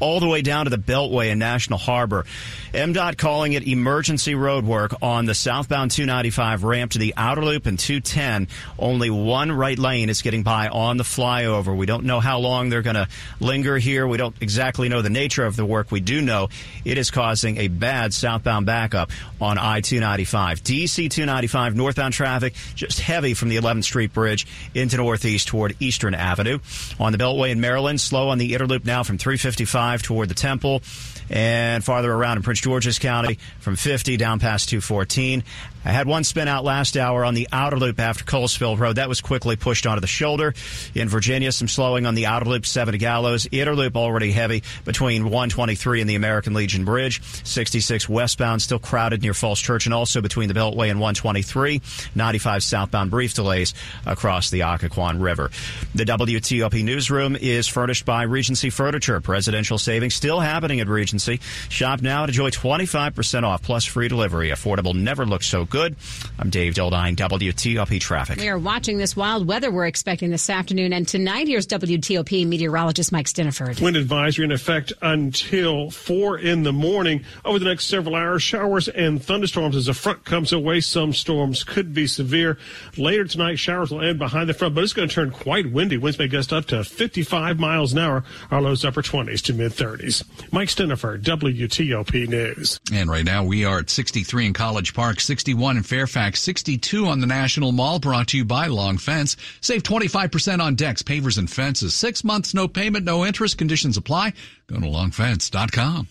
all 0.00 0.20
the 0.20 0.28
way 0.28 0.42
down 0.42 0.66
to 0.66 0.70
the 0.70 0.78
Beltway 0.78 1.30
in 1.30 1.38
National 1.38 1.78
Harbor. 1.78 2.24
MDOT 2.72 3.18
calling 3.18 3.52
it 3.52 3.66
emergency 3.66 4.34
road 4.34 4.64
work 4.64 4.94
on 5.02 5.26
the 5.26 5.34
southbound 5.34 5.90
295 5.90 6.64
ramp 6.64 6.92
to 6.92 6.98
the 6.98 7.12
outer 7.16 7.44
loop 7.44 7.66
and 7.66 7.78
210. 7.78 8.48
Only 8.78 9.10
one 9.10 9.52
right 9.52 9.78
lane 9.78 10.08
is 10.08 10.22
getting 10.22 10.42
by 10.42 10.68
on 10.68 10.96
the 10.96 11.04
flyover. 11.04 11.76
We 11.76 11.86
don't 11.86 12.04
know 12.04 12.20
how 12.20 12.38
long 12.38 12.70
they're 12.70 12.82
going 12.82 12.96
to 12.96 13.08
linger 13.40 13.76
here. 13.76 14.06
We 14.06 14.16
don't 14.16 14.34
exactly 14.40 14.88
know 14.88 15.02
the 15.02 15.10
nature 15.10 15.44
of 15.44 15.56
the 15.56 15.66
work. 15.66 15.90
We 15.90 16.00
do 16.00 16.22
know 16.22 16.48
it 16.84 16.96
is 16.96 17.10
causing 17.10 17.58
a 17.58 17.68
bad 17.68 18.14
southbound 18.14 18.64
backup 18.64 19.10
on 19.40 19.58
I-295. 19.58 20.62
DC 20.62 21.10
295 21.10 21.76
northbound 21.76 22.14
traffic 22.14 22.54
just 22.74 23.00
heavy 23.00 23.34
from 23.34 23.50
the 23.50 23.56
11th 23.56 23.84
Street 23.84 24.12
Bridge 24.12 24.46
into 24.74 24.96
northeast 24.96 25.48
toward 25.48 25.76
Eastern 25.80 26.14
Avenue. 26.14 26.58
On 26.98 27.12
the 27.12 27.18
Beltway 27.18 27.50
in 27.50 27.60
Maryland, 27.60 28.00
slow 28.00 28.30
on 28.30 28.38
the 28.38 28.54
inner 28.54 28.66
loop 28.66 28.84
now 28.84 29.02
from 29.02 29.18
355 29.18 29.91
toward 30.00 30.30
the 30.30 30.34
Temple 30.34 30.80
and 31.28 31.84
farther 31.84 32.10
around 32.10 32.38
in 32.38 32.42
Prince 32.42 32.60
George's 32.60 32.98
County 32.98 33.38
from 33.60 33.76
50 33.76 34.16
down 34.16 34.38
past 34.40 34.70
214. 34.70 35.44
I 35.84 35.90
had 35.90 36.06
one 36.06 36.22
spin 36.22 36.46
out 36.46 36.64
last 36.64 36.96
hour 36.96 37.24
on 37.24 37.34
the 37.34 37.48
outer 37.52 37.76
loop 37.76 37.98
after 37.98 38.24
Colesville 38.24 38.78
Road. 38.78 38.96
That 38.96 39.08
was 39.08 39.20
quickly 39.20 39.56
pushed 39.56 39.86
onto 39.86 40.00
the 40.00 40.06
shoulder. 40.06 40.54
In 40.94 41.08
Virginia, 41.08 41.50
some 41.50 41.66
slowing 41.66 42.06
on 42.06 42.14
the 42.14 42.26
outer 42.26 42.48
loop, 42.48 42.66
7 42.66 42.92
to 42.92 42.98
Gallows. 42.98 43.48
Inner 43.50 43.74
loop 43.74 43.96
already 43.96 44.30
heavy 44.30 44.62
between 44.84 45.24
123 45.24 46.00
and 46.00 46.08
the 46.08 46.14
American 46.14 46.54
Legion 46.54 46.84
Bridge. 46.84 47.20
66 47.44 48.08
westbound 48.08 48.62
still 48.62 48.78
crowded 48.78 49.22
near 49.22 49.34
Falls 49.34 49.60
Church 49.60 49.86
and 49.86 49.94
also 49.94 50.20
between 50.20 50.48
the 50.48 50.54
Beltway 50.54 50.90
and 50.90 51.00
123. 51.00 51.80
95 52.14 52.62
southbound 52.62 53.10
brief 53.10 53.34
delays 53.34 53.74
across 54.06 54.50
the 54.50 54.60
Occoquan 54.60 55.20
River. 55.20 55.50
The 55.94 56.04
WTOP 56.04 56.84
newsroom 56.84 57.34
is 57.34 57.66
furnished 57.66 58.04
by 58.04 58.22
Regency 58.22 58.70
Furniture. 58.70 59.20
Presidential 59.20 59.78
savings 59.78 60.14
still 60.14 60.38
happening 60.38 60.80
at 60.80 60.88
Regency. 60.88 61.40
Shop 61.68 62.02
now 62.02 62.26
to 62.26 62.30
enjoy 62.30 62.50
25% 62.50 63.42
off 63.42 63.62
plus 63.62 63.84
free 63.84 64.08
delivery. 64.08 64.50
Affordable 64.50 64.94
never 64.94 65.26
looks 65.26 65.46
so 65.46 65.64
good. 65.72 65.96
I'm 66.38 66.50
Dave 66.50 66.74
Dildine, 66.74 67.16
WTOP 67.16 67.98
Traffic. 67.98 68.38
We 68.38 68.50
are 68.50 68.58
watching 68.58 68.98
this 68.98 69.16
wild 69.16 69.46
weather 69.46 69.70
we're 69.70 69.86
expecting 69.86 70.28
this 70.28 70.50
afternoon 70.50 70.92
and 70.92 71.08
tonight. 71.08 71.48
Here's 71.48 71.66
WTOP 71.66 72.46
meteorologist 72.46 73.10
Mike 73.10 73.24
Stinneford. 73.24 73.80
Wind 73.80 73.96
advisory 73.96 74.44
in 74.44 74.52
effect 74.52 74.92
until 75.00 75.90
4 75.90 76.38
in 76.40 76.62
the 76.62 76.74
morning. 76.74 77.24
Over 77.42 77.58
the 77.58 77.64
next 77.64 77.86
several 77.86 78.16
hours, 78.16 78.42
showers 78.42 78.88
and 78.88 79.22
thunderstorms 79.24 79.74
as 79.74 79.86
the 79.86 79.94
front 79.94 80.26
comes 80.26 80.52
away. 80.52 80.80
Some 80.80 81.14
storms 81.14 81.64
could 81.64 81.94
be 81.94 82.06
severe. 82.06 82.58
Later 82.98 83.24
tonight, 83.24 83.58
showers 83.58 83.90
will 83.90 84.02
end 84.02 84.18
behind 84.18 84.50
the 84.50 84.54
front, 84.54 84.74
but 84.74 84.84
it's 84.84 84.92
going 84.92 85.08
to 85.08 85.14
turn 85.14 85.30
quite 85.30 85.72
windy. 85.72 85.96
Winds 85.96 86.18
may 86.18 86.28
gust 86.28 86.52
up 86.52 86.66
to 86.66 86.84
55 86.84 87.58
miles 87.58 87.94
an 87.94 87.98
hour. 87.98 88.24
Our 88.50 88.60
lows 88.60 88.84
upper 88.84 89.00
20s 89.00 89.40
to 89.44 89.54
mid 89.54 89.72
30s. 89.72 90.22
Mike 90.52 90.68
Stinneford, 90.68 91.22
WTOP 91.22 92.28
News. 92.28 92.78
And 92.92 93.08
right 93.08 93.24
now 93.24 93.42
we 93.42 93.64
are 93.64 93.78
at 93.78 93.88
63 93.88 94.48
in 94.48 94.52
College 94.52 94.92
Park, 94.92 95.18
61 95.18 95.61
in 95.70 95.82
Fairfax, 95.82 96.40
62 96.40 97.06
on 97.06 97.20
the 97.20 97.26
National 97.26 97.72
Mall, 97.72 97.98
brought 97.98 98.28
to 98.28 98.36
you 98.36 98.44
by 98.44 98.66
Long 98.66 98.98
Fence. 98.98 99.36
Save 99.60 99.82
25% 99.82 100.60
on 100.60 100.74
decks, 100.74 101.02
pavers, 101.02 101.38
and 101.38 101.50
fences. 101.50 101.94
Six 101.94 102.24
months, 102.24 102.52
no 102.52 102.68
payment, 102.68 103.04
no 103.04 103.24
interest. 103.24 103.58
Conditions 103.58 103.96
apply. 103.96 104.32
Go 104.66 104.76
to 104.76 104.86
longfence.com. 104.86 106.08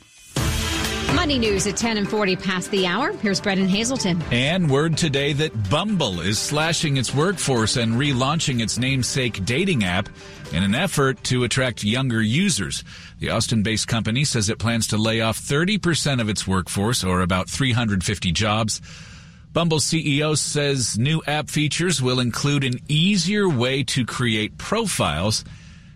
Money 1.16 1.38
news 1.38 1.68
at 1.68 1.76
10 1.78 1.98
and 1.98 2.10
40 2.10 2.38
past 2.38 2.72
the 2.72 2.88
hour. 2.88 3.12
Here's 3.18 3.42
Brendan 3.42 3.68
Hazelton. 3.68 4.22
And 4.32 4.72
word 4.72 4.98
today 4.98 5.34
that 5.34 5.70
Bumble 5.70 6.22
is 6.22 6.40
slashing 6.40 6.98
its 6.98 7.14
workforce 7.14 7.76
and 7.76 7.94
relaunching 7.94 8.62
its 8.62 8.78
namesake 8.78 9.46
dating 9.46 9.84
app 9.84 10.10
in 10.54 10.64
an 10.64 10.74
effort 10.74 11.24
to 11.26 11.44
attract 11.44 11.84
younger 11.84 12.22
users. 12.22 12.84
The 13.20 13.30
Austin 13.30 13.62
based 13.62 13.88
company 13.88 14.24
says 14.24 14.50
it 14.50 14.58
plans 14.58 14.88
to 14.88 14.98
lay 14.98 15.22
off 15.22 15.40
30% 15.40 16.22
of 16.22 16.30
its 16.30 16.48
workforce, 16.48 17.04
or 17.04 17.22
about 17.22 17.50
350 17.50 18.32
jobs. 18.32 18.82
Bumble 19.54 19.80
CEO 19.80 20.38
says 20.38 20.98
new 20.98 21.22
app 21.28 21.50
features 21.50 22.02
will 22.02 22.22
include 22.22 22.64
an 22.64 22.80
easier 22.88 23.50
way 23.50 23.84
to 23.84 24.06
create 24.06 24.58
profiles. 24.58 25.44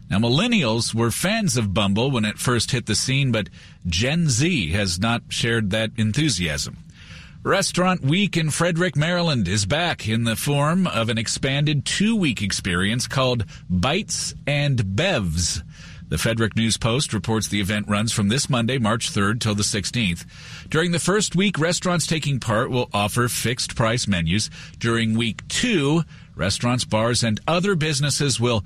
Now, 0.09 0.17
millennials 0.17 0.93
were 0.93 1.09
fans 1.09 1.55
of 1.55 1.73
Bumble 1.73 2.11
when 2.11 2.25
it 2.25 2.37
first 2.37 2.71
hit 2.71 2.85
the 2.85 2.95
scene, 2.95 3.31
but 3.31 3.47
Gen 3.87 4.27
Z 4.27 4.71
has 4.71 4.99
not 4.99 5.23
shared 5.29 5.69
that 5.69 5.91
enthusiasm. 5.95 6.77
Restaurant 7.43 8.01
Week 8.01 8.35
in 8.35 8.49
Frederick, 8.49 8.97
Maryland 8.97 9.47
is 9.47 9.65
back 9.65 10.05
in 10.05 10.25
the 10.25 10.35
form 10.35 10.85
of 10.85 11.07
an 11.07 11.17
expanded 11.17 11.85
two 11.85 12.15
week 12.15 12.41
experience 12.41 13.07
called 13.07 13.45
Bites 13.69 14.33
and 14.45 14.79
Bevs. 14.79 15.61
The 16.07 16.19
Frederick 16.19 16.55
News 16.55 16.77
Post 16.77 17.13
reports 17.13 17.47
the 17.47 17.59
event 17.59 17.87
runs 17.87 18.11
from 18.11 18.27
this 18.27 18.47
Monday, 18.47 18.77
March 18.77 19.11
3rd 19.11 19.39
till 19.39 19.55
the 19.55 19.63
16th. 19.63 20.23
During 20.69 20.91
the 20.91 20.99
first 20.99 21.35
week, 21.35 21.57
restaurants 21.57 22.05
taking 22.05 22.39
part 22.39 22.69
will 22.69 22.91
offer 22.93 23.27
fixed 23.27 23.75
price 23.75 24.07
menus. 24.07 24.51
During 24.77 25.17
week 25.17 25.47
two, 25.47 26.03
restaurants, 26.35 26.85
bars, 26.85 27.23
and 27.23 27.39
other 27.47 27.75
businesses 27.75 28.39
will 28.39 28.63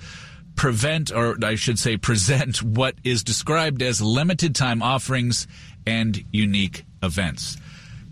prevent, 0.58 1.14
or 1.14 1.38
I 1.42 1.56
should 1.56 1.80
say 1.80 1.96
present, 1.96 2.62
what 2.64 2.96
is 3.06 3.24
described 3.24 3.82
as 3.82 4.02
limited 4.02 4.54
time 4.54 4.84
offerings 4.84 5.48
and 5.88 6.22
unique 6.34 6.84
events. 7.02 7.56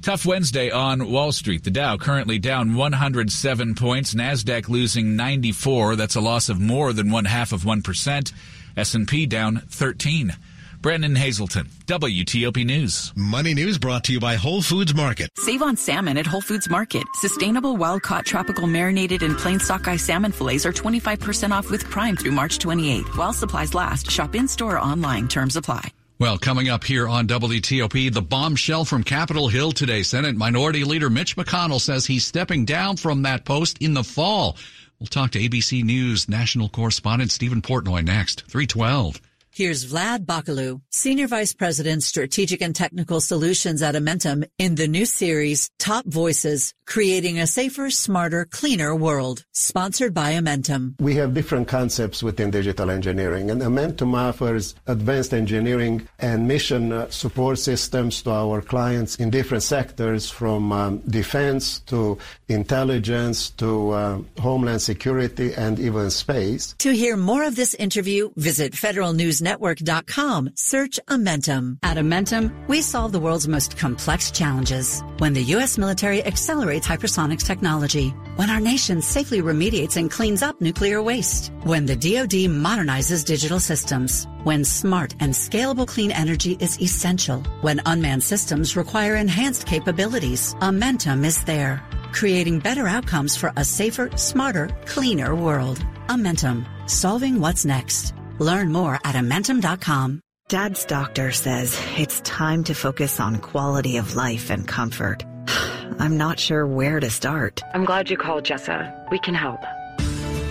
Tough 0.02 0.26
Wednesday 0.26 0.72
on 0.72 1.12
Wall 1.12 1.34
Street. 1.34 1.66
The 1.66 1.72
Dow 1.72 1.98
currently 1.98 2.40
down 2.40 2.76
107 2.76 3.76
points. 3.76 4.14
Nasdaq 4.14 4.70
losing 4.70 5.18
94. 5.18 5.98
That's 5.98 6.16
a 6.16 6.22
loss 6.22 6.48
of 6.48 6.62
more 6.62 6.94
than 6.94 7.12
one 7.12 7.26
half 7.26 7.52
of 7.52 7.66
one 7.66 7.82
percent. 7.82 8.32
S&P 8.78 9.26
down 9.26 9.58
13. 9.70 10.34
Brandon 10.82 11.16
Hazelton, 11.16 11.68
WTOP 11.88 12.64
News. 12.64 13.12
Money 13.16 13.54
News 13.56 13.78
brought 13.80 14.04
to 14.06 14.14
you 14.14 14.20
by 14.20 14.36
Whole 14.36 14.62
Foods 14.62 14.94
Market. 14.94 15.30
Save 15.38 15.64
on 15.64 15.76
salmon 15.76 16.18
at 16.18 16.28
Whole 16.28 16.42
Foods 16.42 16.70
Market. 16.70 17.04
Sustainable 17.16 17.76
wild 17.76 18.04
caught 18.04 18.26
tropical 18.26 18.68
marinated 18.68 19.24
and 19.24 19.38
plain 19.38 19.60
sockeye 19.60 19.96
salmon 19.96 20.32
fillets 20.32 20.66
are 20.66 20.72
25% 20.72 21.52
off 21.52 21.72
with 21.72 21.84
Prime 21.90 22.16
through 22.16 22.32
March 22.32 22.60
28th. 22.60 23.18
While 23.18 23.34
supplies 23.34 23.74
last, 23.74 24.12
shop 24.12 24.36
in 24.36 24.48
store 24.48 24.76
or 24.76 24.80
online. 24.80 25.28
Terms 25.28 25.56
apply. 25.56 25.92
Well, 26.20 26.38
coming 26.40 26.68
up 26.68 26.84
here 26.84 27.08
on 27.08 27.28
WTOP, 27.28 28.12
the 28.12 28.24
bombshell 28.24 28.86
from 28.86 29.04
Capitol 29.04 29.50
Hill 29.50 29.72
today. 29.72 30.02
Senate 30.02 30.36
Minority 30.36 30.84
Leader 30.84 31.12
Mitch 31.12 31.36
McConnell 31.36 31.82
says 31.82 32.08
he's 32.08 32.26
stepping 32.26 32.66
down 32.66 32.98
from 32.98 33.24
that 33.24 33.46
post 33.46 33.78
in 33.82 33.94
the 33.94 34.04
fall. 34.04 34.58
We'll 35.00 35.08
talk 35.08 35.30
to 35.32 35.40
ABC 35.40 35.84
News 35.84 36.28
national 36.28 36.70
correspondent 36.70 37.30
Stephen 37.30 37.62
Portnoy 37.62 38.04
next. 38.04 38.42
312. 38.48 39.22
Here's 39.58 39.92
Vlad 39.92 40.28
Bakalu, 40.28 40.82
Senior 40.92 41.26
Vice 41.26 41.52
President, 41.52 42.04
Strategic 42.04 42.62
and 42.62 42.76
Technical 42.76 43.20
Solutions 43.20 43.82
at 43.82 43.96
Amentum 43.96 44.48
in 44.60 44.76
the 44.76 44.88
new 44.88 45.08
series, 45.08 45.72
Top 45.80 46.06
Voices, 46.06 46.76
Creating 46.86 47.40
a 47.40 47.48
Safer, 47.48 47.90
Smarter, 47.90 48.46
Cleaner 48.46 48.96
World, 48.96 49.46
sponsored 49.54 50.14
by 50.14 50.34
Amentum. 50.34 50.94
We 51.00 51.16
have 51.16 51.34
different 51.34 51.68
concepts 51.68 52.22
within 52.22 52.52
digital 52.52 52.92
engineering, 52.92 53.50
and 53.50 53.64
Amentum 53.64 54.14
offers 54.14 54.76
advanced 54.86 55.34
engineering 55.34 56.08
and 56.20 56.48
mission 56.48 56.92
uh, 56.92 57.10
support 57.10 57.58
systems 57.58 58.22
to 58.22 58.30
our 58.30 58.62
clients 58.62 59.16
in 59.16 59.32
different 59.32 59.64
sectors 59.64 60.30
from 60.30 60.72
um, 60.72 61.00
defense 61.00 61.80
to 61.88 62.20
intelligence 62.48 63.50
to 63.50 63.90
uh, 63.90 64.22
homeland 64.40 64.84
security 64.84 65.52
and 65.56 65.80
even 65.80 66.12
space. 66.12 66.76
To 66.78 66.92
hear 66.92 67.18
more 67.18 67.44
of 67.44 67.56
this 67.56 67.74
interview, 67.74 68.30
visit 68.36 68.76
Federal 68.76 69.14
News 69.14 69.42
Network.com. 69.48 70.52
Search 70.56 71.00
Amentum. 71.08 71.78
At 71.82 71.96
Amentum, 71.96 72.44
we 72.68 72.82
solve 72.82 73.14
the 73.14 73.24
world's 73.26 73.48
most 73.48 73.78
complex 73.78 74.30
challenges. 74.30 75.02
When 75.20 75.32
the 75.32 75.50
U.S. 75.56 75.78
military 75.78 76.20
accelerates 76.26 76.86
hypersonics 76.86 77.46
technology, 77.46 78.10
when 78.36 78.50
our 78.50 78.60
nation 78.60 79.02
safely 79.02 79.42
remediates 79.42 79.96
and 79.96 80.12
cleans 80.12 80.42
up 80.44 80.60
nuclear 80.60 81.02
waste, 81.02 81.54
when 81.64 81.86
the 81.86 81.96
DoD 81.96 82.38
modernizes 82.68 83.24
digital 83.24 83.62
systems, 83.62 84.28
when 84.44 84.66
smart 84.66 85.16
and 85.22 85.32
scalable 85.34 85.88
clean 85.88 86.12
energy 86.12 86.58
is 86.60 86.82
essential, 86.82 87.40
when 87.62 87.82
unmanned 87.86 88.24
systems 88.24 88.76
require 88.76 89.16
enhanced 89.16 89.66
capabilities, 89.66 90.56
Amentum 90.56 91.24
is 91.24 91.42
there, 91.46 91.82
creating 92.12 92.60
better 92.60 92.86
outcomes 92.86 93.38
for 93.38 93.54
a 93.56 93.64
safer, 93.64 94.10
smarter, 94.18 94.68
cleaner 94.86 95.36
world. 95.36 95.80
Amentum, 96.10 96.66
solving 96.90 97.40
what's 97.40 97.64
next. 97.64 98.14
Learn 98.40 98.72
more 98.72 98.96
at 99.04 99.16
Amentum.com. 99.16 100.22
Dad's 100.48 100.86
doctor 100.86 101.32
says 101.32 101.78
it's 101.98 102.22
time 102.22 102.64
to 102.66 102.74
focus 102.74 103.20
on 103.20 103.40
quality 103.40 103.98
of 103.98 104.16
life 104.16 104.50
and 104.50 104.68
comfort. 104.68 105.26
I'm 106.00 106.18
not 106.18 106.40
sure 106.40 106.66
where 106.66 107.00
to 107.00 107.10
start. 107.10 107.62
I'm 107.74 107.86
glad 107.86 108.10
you 108.10 108.18
called, 108.18 108.44
Jessa. 108.44 109.10
We 109.12 109.20
can 109.20 109.34
help. 109.34 109.62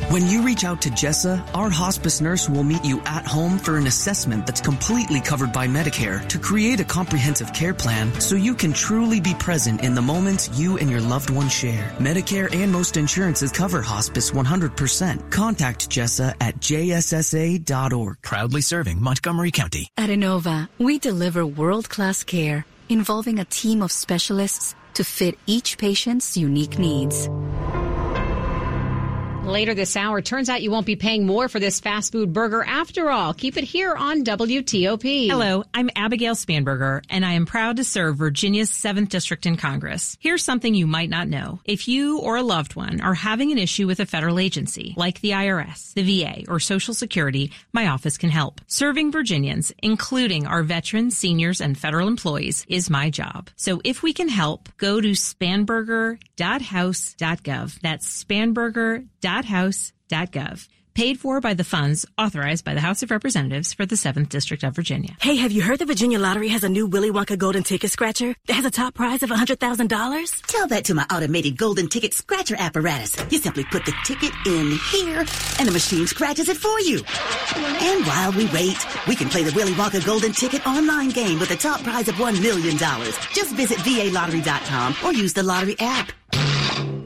When 0.09 0.29
you 0.29 0.43
reach 0.43 0.63
out 0.63 0.81
to 0.83 0.91
Jessa, 0.91 1.45
our 1.53 1.69
hospice 1.69 2.21
nurse 2.21 2.49
will 2.49 2.63
meet 2.63 2.85
you 2.85 3.01
at 3.07 3.27
home 3.27 3.59
for 3.59 3.77
an 3.77 3.89
assessment 3.89 4.47
that's 4.47 4.61
completely 4.61 5.21
covered 5.21 5.53
by 5.53 5.67
Medicare 5.67 6.25
to 6.29 6.39
create 6.39 6.79
a 6.79 6.85
comprehensive 6.85 7.53
care 7.53 7.75
plan 7.75 8.13
so 8.21 8.37
you 8.37 8.55
can 8.55 8.73
truly 8.73 9.21
be 9.21 9.35
present 9.35 9.83
in 9.83 9.97
the 9.97 10.03
moments 10.03 10.49
you 10.57 10.79
and 10.79 10.89
your 10.89 11.01
loved 11.01 11.31
one 11.31 11.49
share. 11.49 11.93
Medicare 11.99 12.55
and 12.55 12.71
most 12.71 12.97
insurances 12.97 13.51
cover 13.51 13.83
hospice 13.83 14.31
100%. 14.31 15.29
Contact 15.33 15.91
Jessa 15.91 16.35
at 16.41 16.55
jssa.org. 16.61 18.23
Proudly 18.23 18.61
serving 18.61 19.03
Montgomery 19.03 19.51
County. 19.51 19.89
At 19.97 20.11
Inova, 20.11 20.69
we 20.79 21.01
deliver 21.01 21.45
world-class 21.45 22.23
care 22.23 22.65
involving 22.89 23.41
a 23.41 23.45
team 23.45 23.83
of 23.83 23.91
specialists 23.91 24.77
to 24.95 25.03
fit 25.03 25.37
each 25.47 25.79
patient's 25.79 26.37
unique 26.37 26.79
needs. 26.79 27.29
Later 29.47 29.75
this 29.75 29.95
hour, 29.95 30.21
turns 30.21 30.49
out 30.49 30.61
you 30.61 30.73
won't 30.73 30.87
be 30.87 30.97
paying 30.97 31.25
more 31.25 31.49
for 31.49 31.61
this 31.61 31.79
fast 31.79 32.11
food 32.11 32.33
burger 32.33 32.65
after 32.65 33.12
all. 33.12 33.33
Keep 33.33 33.57
it 33.57 33.62
here 33.62 33.95
on 33.95 34.25
WTOP. 34.25 35.29
Hello, 35.29 35.62
I'm 35.73 35.88
Abigail 35.95 36.35
Spanberger, 36.35 37.05
and 37.09 37.25
I 37.25 37.35
am 37.35 37.47
proud 37.47 37.76
to 37.76 37.85
serve 37.85 38.17
Virginia's 38.17 38.73
7th 38.73 39.09
District 39.09 39.47
in 39.47 39.57
Congress. 39.57 40.17
Here's 40.19 40.45
something 40.45 40.75
you 40.75 40.88
might 40.88 41.11
not 41.11 41.29
know. 41.29 41.61
If 41.65 41.87
you 41.87 42.19
or 42.19 42.35
a 42.37 42.43
loved 42.43 42.75
one 42.75 43.00
are 43.00 43.15
having 43.15 43.53
an 43.53 43.59
issue 43.59 43.87
with 43.87 44.00
a 44.00 44.07
federal 44.07 44.41
agency, 44.41 44.95
like 44.97 45.21
the 45.21 45.31
IRS, 45.31 45.95
the 45.95 46.03
VA, 46.03 46.43
or 46.49 46.59
Social 46.59 46.93
Security, 46.93 47.53
my 47.73 47.87
office 47.87 48.19
can 48.19 48.31
help. 48.31 48.61
Serving 48.67 49.12
Virginians, 49.12 49.71
including 49.81 50.49
our 50.49 50.65
veterans, 50.65 51.17
seniors, 51.17 51.61
and 51.61 51.79
federal 51.79 52.09
employees, 52.09 52.67
is 52.69 52.91
my 52.91 53.11
job. 53.11 53.49
So 53.55 53.81
if 53.85 54.03
we 54.03 54.12
can 54.12 54.29
help, 54.29 54.71
go 54.76 55.00
to 55.00 55.12
spanberger.house.gov. 55.12 57.81
That's 57.81 58.25
spanberger.house.gov 58.25 59.36
house.gov. 59.45 60.69
Paid 60.97 61.21
for 61.21 61.43
by 61.43 61.52
the 61.52 61.62
funds 61.62 62.07
authorized 62.16 62.64
by 62.64 62.73
the 62.73 62.81
House 62.81 63.02
of 63.02 63.11
Representatives 63.11 63.75
for 63.75 63.85
the 63.85 63.97
7th 63.97 64.31
District 64.31 64.64
of 64.64 64.75
Virginia. 64.75 65.14
Hey, 65.21 65.37
have 65.37 65.52
you 65.52 65.61
heard 65.61 65.78
the 65.78 65.85
Virginia 65.85 66.19
Lottery 66.19 66.49
has 66.49 66.64
a 66.64 66.71
new 66.71 66.87
Willy 66.87 67.11
Wonka 67.11 67.37
Golden 67.37 67.62
Ticket 67.62 67.90
Scratcher 67.90 68.35
that 68.47 68.55
has 68.55 68.64
a 68.64 68.71
top 68.71 68.95
prize 68.95 69.23
of 69.23 69.28
$100,000? 69.28 70.47
Tell 70.47 70.66
that 70.69 70.87
to 70.87 70.95
my 70.95 71.05
automated 71.12 71.59
Golden 71.59 71.88
Ticket 71.90 72.14
Scratcher 72.14 72.57
apparatus. 72.59 73.14
You 73.31 73.37
simply 73.37 73.64
put 73.64 73.85
the 73.85 73.93
ticket 74.07 74.33
in 74.47 74.78
here, 74.90 75.19
and 75.59 75.69
the 75.69 75.73
machine 75.73 76.07
scratches 76.07 76.49
it 76.49 76.57
for 76.57 76.81
you. 76.81 77.02
And 77.57 78.07
while 78.07 78.33
we 78.33 78.47
wait, 78.47 78.78
we 79.07 79.14
can 79.14 79.28
play 79.28 79.43
the 79.43 79.55
Willy 79.55 79.73
Wonka 79.73 80.02
Golden 80.07 80.33
Ticket 80.33 80.66
online 80.66 81.11
game 81.11 81.38
with 81.38 81.50
a 81.50 81.57
top 81.57 81.83
prize 81.83 82.09
of 82.09 82.14
$1 82.14 82.40
million. 82.40 82.78
Just 82.78 83.55
visit 83.55 83.76
VALottery.com 83.81 84.97
or 85.05 85.12
use 85.12 85.35
the 85.35 85.43
lottery 85.43 85.76
app. 85.78 86.11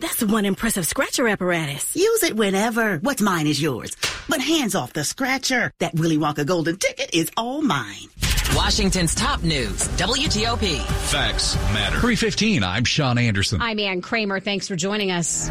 That's 0.01 0.23
one 0.23 0.47
impressive 0.47 0.87
scratcher 0.87 1.29
apparatus. 1.29 1.95
Use 1.95 2.23
it 2.23 2.35
whenever. 2.35 2.97
What's 2.99 3.21
mine 3.21 3.47
is 3.47 3.61
yours. 3.61 3.95
But 4.31 4.41
hands 4.41 4.75
off 4.75 4.95
the 4.95 5.05
scratcher. 5.05 5.73
That 5.79 5.95
Willy 5.95 6.17
Wonka 6.17 6.47
golden 6.47 6.79
ticket 6.79 7.15
is 7.15 7.31
all 7.37 7.61
mine. 7.61 8.09
Washington's 8.55 9.15
top 9.15 9.43
news, 9.43 9.89
WTOP. 9.99 10.81
Facts 11.11 11.55
matter. 11.75 12.01
315, 12.01 12.65
I'm 12.65 12.85
Sean 12.85 13.19
Anderson. 13.19 13.61
I'm 13.61 13.79
Ann 13.79 14.01
Kramer. 14.01 14.41
Thanks 14.41 14.67
for 14.67 14.75
joining 14.75 15.11
us. 15.11 15.51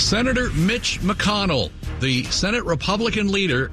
Senator 0.00 0.50
Mitch 0.50 1.00
McConnell, 1.00 1.72
the 1.98 2.22
Senate 2.24 2.64
Republican 2.64 3.32
leader, 3.32 3.72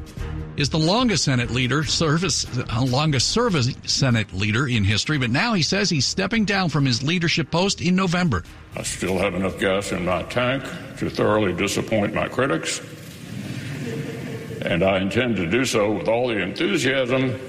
is 0.58 0.70
the 0.70 0.80
longest 0.80 1.24
Senate 1.24 1.50
leader, 1.50 1.84
service, 1.84 2.46
uh, 2.58 2.84
longest 2.84 3.30
service 3.30 3.74
Senate 3.86 4.34
leader 4.34 4.68
in 4.68 4.84
history, 4.84 5.18
but 5.18 5.30
now 5.30 5.54
he 5.54 5.64
says 5.64 5.90
he's 5.90 6.06
stepping 6.06 6.46
down 6.46 6.70
from 6.70 6.86
his 6.86 7.02
leadership 7.02 7.50
post 7.52 7.82
in 7.82 7.96
November. 7.96 8.44
I 8.76 8.84
still 8.84 9.18
have 9.18 9.34
enough 9.36 9.60
gas 9.60 9.92
in 9.92 10.06
my 10.06 10.24
tank 10.24 10.64
to 10.98 11.10
thoroughly 11.10 11.54
disappoint 11.54 12.14
my 12.14 12.28
critics, 12.28 12.82
and 14.62 14.84
I 14.84 15.00
intend 15.00 15.38
to 15.38 15.50
do 15.50 15.66
so 15.66 15.92
with 15.92 16.08
all 16.08 16.28
the 16.28 16.42
enthusiasm 16.42 17.40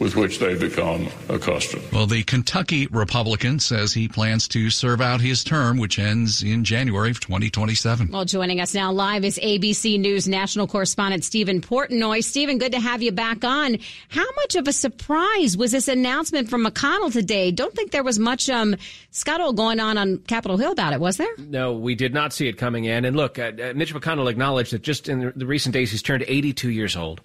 with 0.00 0.16
which 0.16 0.38
they 0.38 0.54
become 0.54 1.08
accustomed. 1.28 1.84
Well, 1.92 2.06
the 2.06 2.22
Kentucky 2.22 2.86
Republican 2.88 3.58
says 3.58 3.92
he 3.92 4.08
plans 4.08 4.46
to 4.48 4.70
serve 4.70 5.00
out 5.00 5.20
his 5.20 5.42
term, 5.42 5.78
which 5.78 5.98
ends 5.98 6.42
in 6.42 6.64
January 6.64 7.10
of 7.10 7.20
2027. 7.20 8.08
Well, 8.12 8.24
joining 8.24 8.60
us 8.60 8.74
now 8.74 8.92
live 8.92 9.24
is 9.24 9.38
ABC 9.38 9.98
News 9.98 10.28
national 10.28 10.66
correspondent 10.66 11.24
Stephen 11.24 11.60
Portnoy. 11.60 12.22
Stephen, 12.22 12.58
good 12.58 12.72
to 12.72 12.80
have 12.80 13.02
you 13.02 13.12
back 13.12 13.44
on. 13.44 13.78
How 14.08 14.26
much 14.36 14.54
of 14.54 14.68
a 14.68 14.72
surprise 14.72 15.56
was 15.56 15.72
this 15.72 15.88
announcement 15.88 16.48
from 16.48 16.64
McConnell 16.64 17.12
today? 17.12 17.50
Don't 17.50 17.74
think 17.74 17.90
there 17.90 18.04
was 18.04 18.18
much 18.18 18.48
um, 18.48 18.76
scuttle 19.10 19.52
going 19.52 19.80
on 19.80 19.98
on 19.98 20.18
Capitol 20.18 20.56
Hill 20.56 20.72
about 20.72 20.92
it, 20.92 21.00
was 21.00 21.16
there? 21.16 21.28
No, 21.38 21.72
we 21.74 21.94
did 21.94 22.14
not 22.14 22.32
see 22.32 22.48
it 22.48 22.58
coming 22.58 22.84
in. 22.84 23.04
And 23.04 23.16
look, 23.16 23.38
uh, 23.38 23.52
uh 23.60 23.72
Mitch 23.74 23.94
McConnell 23.94 24.30
acknowledged 24.30 24.72
that 24.72 24.82
just 24.82 25.08
in 25.08 25.32
the 25.34 25.46
recent 25.46 25.72
days 25.72 25.90
he's 25.90 26.02
turned 26.02 26.24
82 26.26 26.70
years 26.70 26.96
old. 26.96 27.20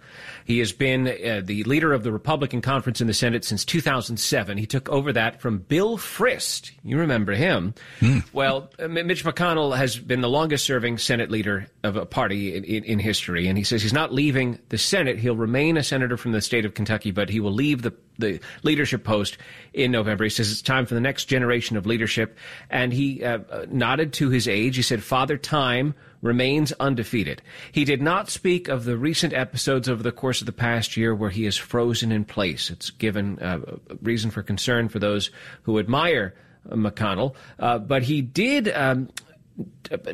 He 0.46 0.60
has 0.60 0.72
been 0.72 1.08
uh, 1.08 1.42
the 1.44 1.64
leader 1.64 1.94
of 1.94 2.04
the 2.04 2.12
Republican 2.12 2.62
conference 2.63 3.02
in 3.02 3.08
the 3.08 3.13
Senate 3.13 3.45
since 3.45 3.63
2007. 3.63 4.58
He 4.58 4.65
took 4.65 4.89
over 4.89 5.13
that 5.13 5.41
from 5.41 5.60
Bill 5.60 5.97
Frist. 5.97 6.71
You 6.84 6.97
remember 6.97 7.34
him. 7.34 7.76
Mm. 7.99 8.23
Well, 8.34 8.69
uh, 8.80 8.88
Mitch 8.88 9.23
McConnell 9.23 9.78
has 9.78 9.99
been 9.99 10.21
the 10.21 10.30
longest 10.30 10.65
serving 10.65 10.97
Senate 10.97 11.30
leader 11.30 11.67
of 11.84 11.95
a 11.95 12.06
party 12.06 12.56
in, 12.56 12.63
in, 12.63 12.84
in, 12.86 12.99
history. 12.99 13.47
And 13.47 13.58
he 13.58 13.63
says 13.63 13.82
he's 13.82 13.93
not 13.93 14.13
leaving 14.13 14.58
the 14.69 14.78
Senate. 14.78 15.19
He'll 15.19 15.36
remain 15.36 15.78
a 15.78 15.84
senator 15.84 16.17
from 16.17 16.32
the 16.32 16.41
state 16.41 16.65
of 16.65 16.73
Kentucky, 16.73 17.12
but 17.12 17.30
he 17.30 17.39
will 17.39 17.52
leave 17.52 17.82
the, 17.82 17.93
the 18.17 18.39
leadership 18.63 19.04
post 19.04 19.38
in 19.73 19.91
November. 19.91 20.23
He 20.23 20.30
says 20.30 20.52
it's 20.52 20.62
time 20.62 20.86
for 20.86 20.95
the 20.95 21.02
next 21.02 21.26
generation 21.26 21.78
of 21.78 21.86
leadership. 21.86 22.38
And 22.69 22.93
he 22.93 23.23
uh, 23.23 23.39
uh 23.52 23.65
nodded 23.69 24.13
to 24.13 24.30
his 24.30 24.47
age. 24.47 24.76
He 24.78 24.82
said, 24.82 25.04
Father 25.04 25.38
Time 25.38 25.93
remains 26.24 26.72
undefeated. 26.80 27.44
He 27.72 27.86
did 27.86 28.02
not 28.02 28.32
speak 28.32 28.68
of 28.70 28.86
the 28.86 28.98
recent 28.98 29.34
episodes 29.34 29.88
over 29.88 30.02
the 30.02 30.12
course 30.12 30.42
of 30.42 30.48
the 30.48 30.54
past 30.54 30.98
year 30.98 31.14
where 31.14 31.30
he 31.30 31.46
is 31.46 31.58
frozen 31.58 32.12
in 32.12 32.26
place. 32.26 32.72
It's 32.72 32.90
given 32.90 33.38
uh, 33.40 33.60
reason 34.02 34.32
for 34.32 34.42
concern 34.42 34.90
for 34.90 34.98
those 34.98 35.30
who 35.64 35.78
admire 35.78 36.34
uh, 36.72 36.76
McConnell, 36.76 37.36
uh, 37.60 37.78
but 37.78 38.02
he 38.02 38.22
did. 38.24 38.70
Um, 38.70 39.10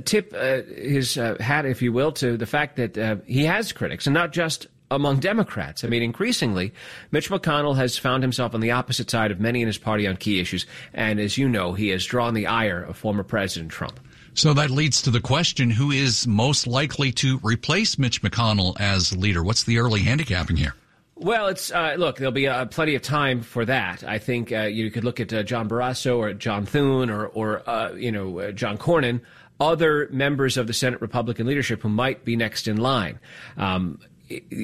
tip 0.04 0.34
uh, 0.36 0.64
his 0.76 1.18
uh, 1.18 1.38
hat, 1.40 1.66
if 1.66 1.82
you 1.82 1.94
will, 1.94 2.12
to 2.12 2.36
the 2.36 2.46
fact 2.46 2.76
that 2.76 2.98
uh, 2.98 3.16
he 3.26 3.46
has 3.46 3.72
critics, 3.72 4.06
and 4.06 4.14
not 4.14 4.34
just 4.34 4.68
among 4.92 5.20
Democrats. 5.20 5.84
I 5.84 5.88
mean, 5.88 6.04
increasingly, 6.04 6.74
Mitch 7.12 7.30
McConnell 7.30 7.78
has 7.78 7.98
found 7.98 8.24
himself 8.24 8.54
on 8.54 8.60
the 8.60 8.72
opposite 8.72 9.10
side 9.10 9.32
of 9.32 9.40
many 9.40 9.62
in 9.62 9.68
his 9.68 9.78
party 9.78 10.08
on 10.08 10.18
key 10.18 10.42
issues, 10.42 10.66
and 10.94 11.20
as 11.20 11.38
you 11.38 11.48
know, 11.48 11.74
he 11.74 11.90
has 11.90 12.04
drawn 12.04 12.34
the 12.34 12.48
ire 12.48 12.84
of 12.84 12.98
former 12.98 13.24
President 13.24 13.72
Trump. 13.72 14.00
So 14.34 14.54
that 14.54 14.70
leads 14.70 15.02
to 15.04 15.12
the 15.12 15.20
question 15.20 15.70
who 15.70 15.92
is 15.92 16.28
most 16.28 16.68
likely 16.68 17.12
to 17.14 17.40
replace 17.44 17.98
Mitch 17.98 18.22
McConnell 18.22 18.80
as 18.80 19.16
leader? 19.16 19.44
What's 19.44 19.64
the 19.64 19.80
early 19.80 20.02
handicapping 20.02 20.56
here? 20.56 20.76
Well, 21.16 21.48
it's 21.48 21.70
uh, 21.72 21.96
look. 21.98 22.18
There'll 22.18 22.32
be 22.32 22.48
uh, 22.48 22.66
plenty 22.66 22.96
of 22.96 23.02
time 23.02 23.42
for 23.42 23.66
that. 23.66 24.06
I 24.06 24.20
think 24.20 24.54
uh, 24.54 24.62
you 24.62 24.90
could 24.90 25.04
look 25.04 25.20
at 25.20 25.34
uh, 25.34 25.44
John 25.44 25.68
Barrasso 25.68 26.18
or 26.18 26.34
John 26.34 26.66
Thune 26.66 27.10
or, 27.10 27.28
or 27.28 27.70
uh, 27.70 27.92
you 27.92 28.10
know 28.10 28.40
uh, 28.40 28.52
John 28.54 28.78
Cornyn, 28.78 29.20
other 29.60 30.08
members 30.12 30.56
of 30.56 30.68
the 30.68 30.74
Senate 30.74 31.02
Republican 31.02 31.46
leadership 31.46 31.82
who 31.82 31.90
might 31.90 32.24
be 32.24 32.38
next 32.38 32.70
in 32.70 32.78
line. 32.78 33.20
Um, 33.58 34.00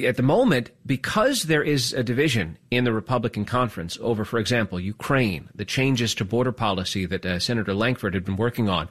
at 0.06 0.16
the 0.16 0.24
moment, 0.24 0.70
because 0.86 1.44
there 1.44 1.64
is 1.64 1.92
a 1.92 2.04
division 2.04 2.58
in 2.70 2.84
the 2.84 2.94
Republican 2.94 3.46
conference 3.46 3.98
over, 4.00 4.24
for 4.24 4.38
example, 4.38 4.80
Ukraine, 4.80 5.50
the 5.56 5.66
changes 5.66 6.14
to 6.16 6.26
border 6.26 6.52
policy 6.52 7.06
that 7.08 7.26
uh, 7.26 7.40
Senator 7.40 7.74
Lankford 7.74 8.14
had 8.14 8.24
been 8.24 8.36
working 8.36 8.70
on, 8.70 8.88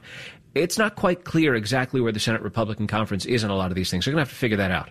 it's 0.55 0.77
not 0.77 0.95
quite 0.95 1.25
clear 1.25 1.53
exactly 1.53 2.01
where 2.01 2.11
the 2.11 2.19
Senate 2.19 2.41
Republican 2.41 2.87
conference 2.87 3.25
is 3.25 3.43
on 3.43 3.51
a 3.51 3.55
lot 3.55 3.71
of 3.71 3.75
these 3.75 3.91
things. 3.91 4.05
They're 4.05 4.13
going 4.13 4.23
to 4.23 4.29
have 4.29 4.33
to 4.33 4.39
figure 4.39 4.57
that 4.57 4.71
out. 4.71 4.89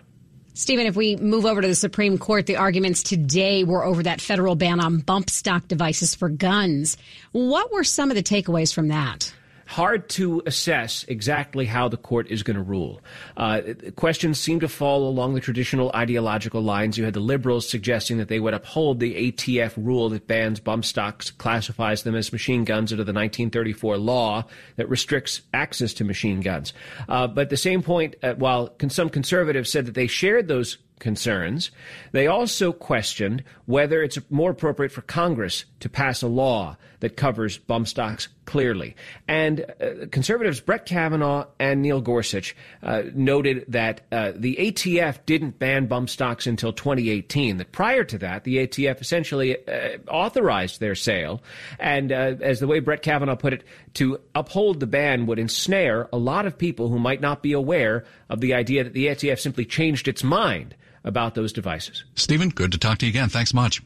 Stephen, 0.53 0.85
if 0.85 0.95
we 0.95 1.17
move 1.17 1.45
over 1.45 1.61
to 1.61 1.67
the 1.67 1.75
Supreme 1.75 2.17
Court, 2.17 2.45
the 2.45 2.55
arguments 2.55 3.03
today 3.03 3.65
were 3.65 3.83
over 3.83 4.03
that 4.03 4.21
federal 4.21 4.55
ban 4.55 4.79
on 4.79 4.99
bump 4.99 5.29
stock 5.29 5.67
devices 5.67 6.15
for 6.15 6.29
guns. 6.29 6.95
What 7.33 7.73
were 7.73 7.83
some 7.83 8.09
of 8.09 8.15
the 8.15 8.23
takeaways 8.23 8.73
from 8.73 8.87
that? 8.87 9.33
Hard 9.65 10.07
to 10.09 10.41
assess 10.45 11.03
exactly 11.07 11.65
how 11.65 11.87
the 11.87 11.97
court 11.97 12.27
is 12.29 12.43
going 12.43 12.55
to 12.55 12.63
rule. 12.63 13.01
Uh, 13.35 13.61
questions 13.95 14.39
seem 14.39 14.59
to 14.59 14.67
fall 14.67 15.07
along 15.07 15.33
the 15.33 15.41
traditional 15.41 15.91
ideological 15.95 16.61
lines. 16.61 16.97
You 16.97 17.05
had 17.05 17.13
the 17.13 17.19
liberals 17.19 17.67
suggesting 17.67 18.17
that 18.17 18.27
they 18.27 18.39
would 18.39 18.53
uphold 18.53 18.99
the 18.99 19.31
ATF 19.31 19.73
rule 19.77 20.09
that 20.09 20.27
bans 20.27 20.59
bump 20.59 20.85
stocks, 20.85 21.31
classifies 21.31 22.03
them 22.03 22.15
as 22.15 22.31
machine 22.31 22.63
guns 22.63 22.91
under 22.91 23.03
the 23.03 23.13
1934 23.13 23.97
law 23.97 24.45
that 24.75 24.89
restricts 24.89 25.41
access 25.53 25.93
to 25.95 26.03
machine 26.03 26.41
guns. 26.41 26.73
Uh, 27.09 27.27
but 27.27 27.41
at 27.41 27.49
the 27.49 27.57
same 27.57 27.81
point, 27.81 28.15
uh, 28.23 28.35
while 28.35 28.73
some 28.89 29.09
conservatives 29.09 29.71
said 29.71 29.85
that 29.85 29.95
they 29.95 30.07
shared 30.07 30.47
those 30.47 30.77
concerns. 30.99 31.71
They 32.13 32.27
also 32.27 32.71
questioned 32.71 33.43
whether 33.65 34.01
it's 34.01 34.17
more 34.29 34.51
appropriate 34.51 34.91
for 34.91 35.01
Congress 35.01 35.65
to 35.81 35.89
pass 35.89 36.21
a 36.21 36.27
law 36.27 36.77
that 36.99 37.17
covers 37.17 37.57
bump 37.57 37.87
stocks 37.87 38.27
clearly. 38.45 38.95
And 39.27 39.65
uh, 39.81 40.07
conservatives 40.11 40.59
Brett 40.59 40.85
Kavanaugh 40.85 41.47
and 41.59 41.81
Neil 41.81 42.01
Gorsuch 42.01 42.55
uh, 42.83 43.03
noted 43.13 43.65
that 43.67 44.01
uh, 44.11 44.33
the 44.35 44.55
ATF 44.55 45.25
didn't 45.25 45.59
ban 45.59 45.87
bump 45.87 46.09
stocks 46.09 46.47
until 46.47 46.71
2018. 46.71 47.57
That 47.57 47.71
prior 47.71 48.03
to 48.03 48.17
that, 48.19 48.43
the 48.43 48.57
ATF 48.57 49.01
essentially 49.01 49.57
uh, 49.67 49.97
authorized 50.07 50.79
their 50.79 50.95
sale. 50.95 51.41
And 51.79 52.11
uh, 52.11 52.35
as 52.41 52.59
the 52.59 52.67
way 52.67 52.79
Brett 52.79 53.01
Kavanaugh 53.01 53.35
put 53.35 53.53
it, 53.53 53.63
to 53.95 54.19
uphold 54.33 54.79
the 54.79 54.87
ban 54.87 55.25
would 55.25 55.39
ensnare 55.39 56.07
a 56.13 56.17
lot 56.17 56.45
of 56.45 56.57
people 56.57 56.89
who 56.89 56.99
might 56.99 57.21
not 57.21 57.41
be 57.41 57.53
aware 57.53 58.05
of 58.29 58.41
the 58.41 58.53
idea 58.53 58.83
that 58.83 58.93
the 58.93 59.07
ATF 59.07 59.39
simply 59.39 59.65
changed 59.65 60.07
its 60.07 60.23
mind 60.23 60.75
about 61.03 61.35
those 61.35 61.53
devices. 61.53 62.03
Stephen, 62.15 62.49
good 62.49 62.71
to 62.71 62.77
talk 62.77 62.97
to 62.99 63.05
you 63.05 63.11
again. 63.11 63.29
Thanks 63.29 63.53
much. 63.53 63.81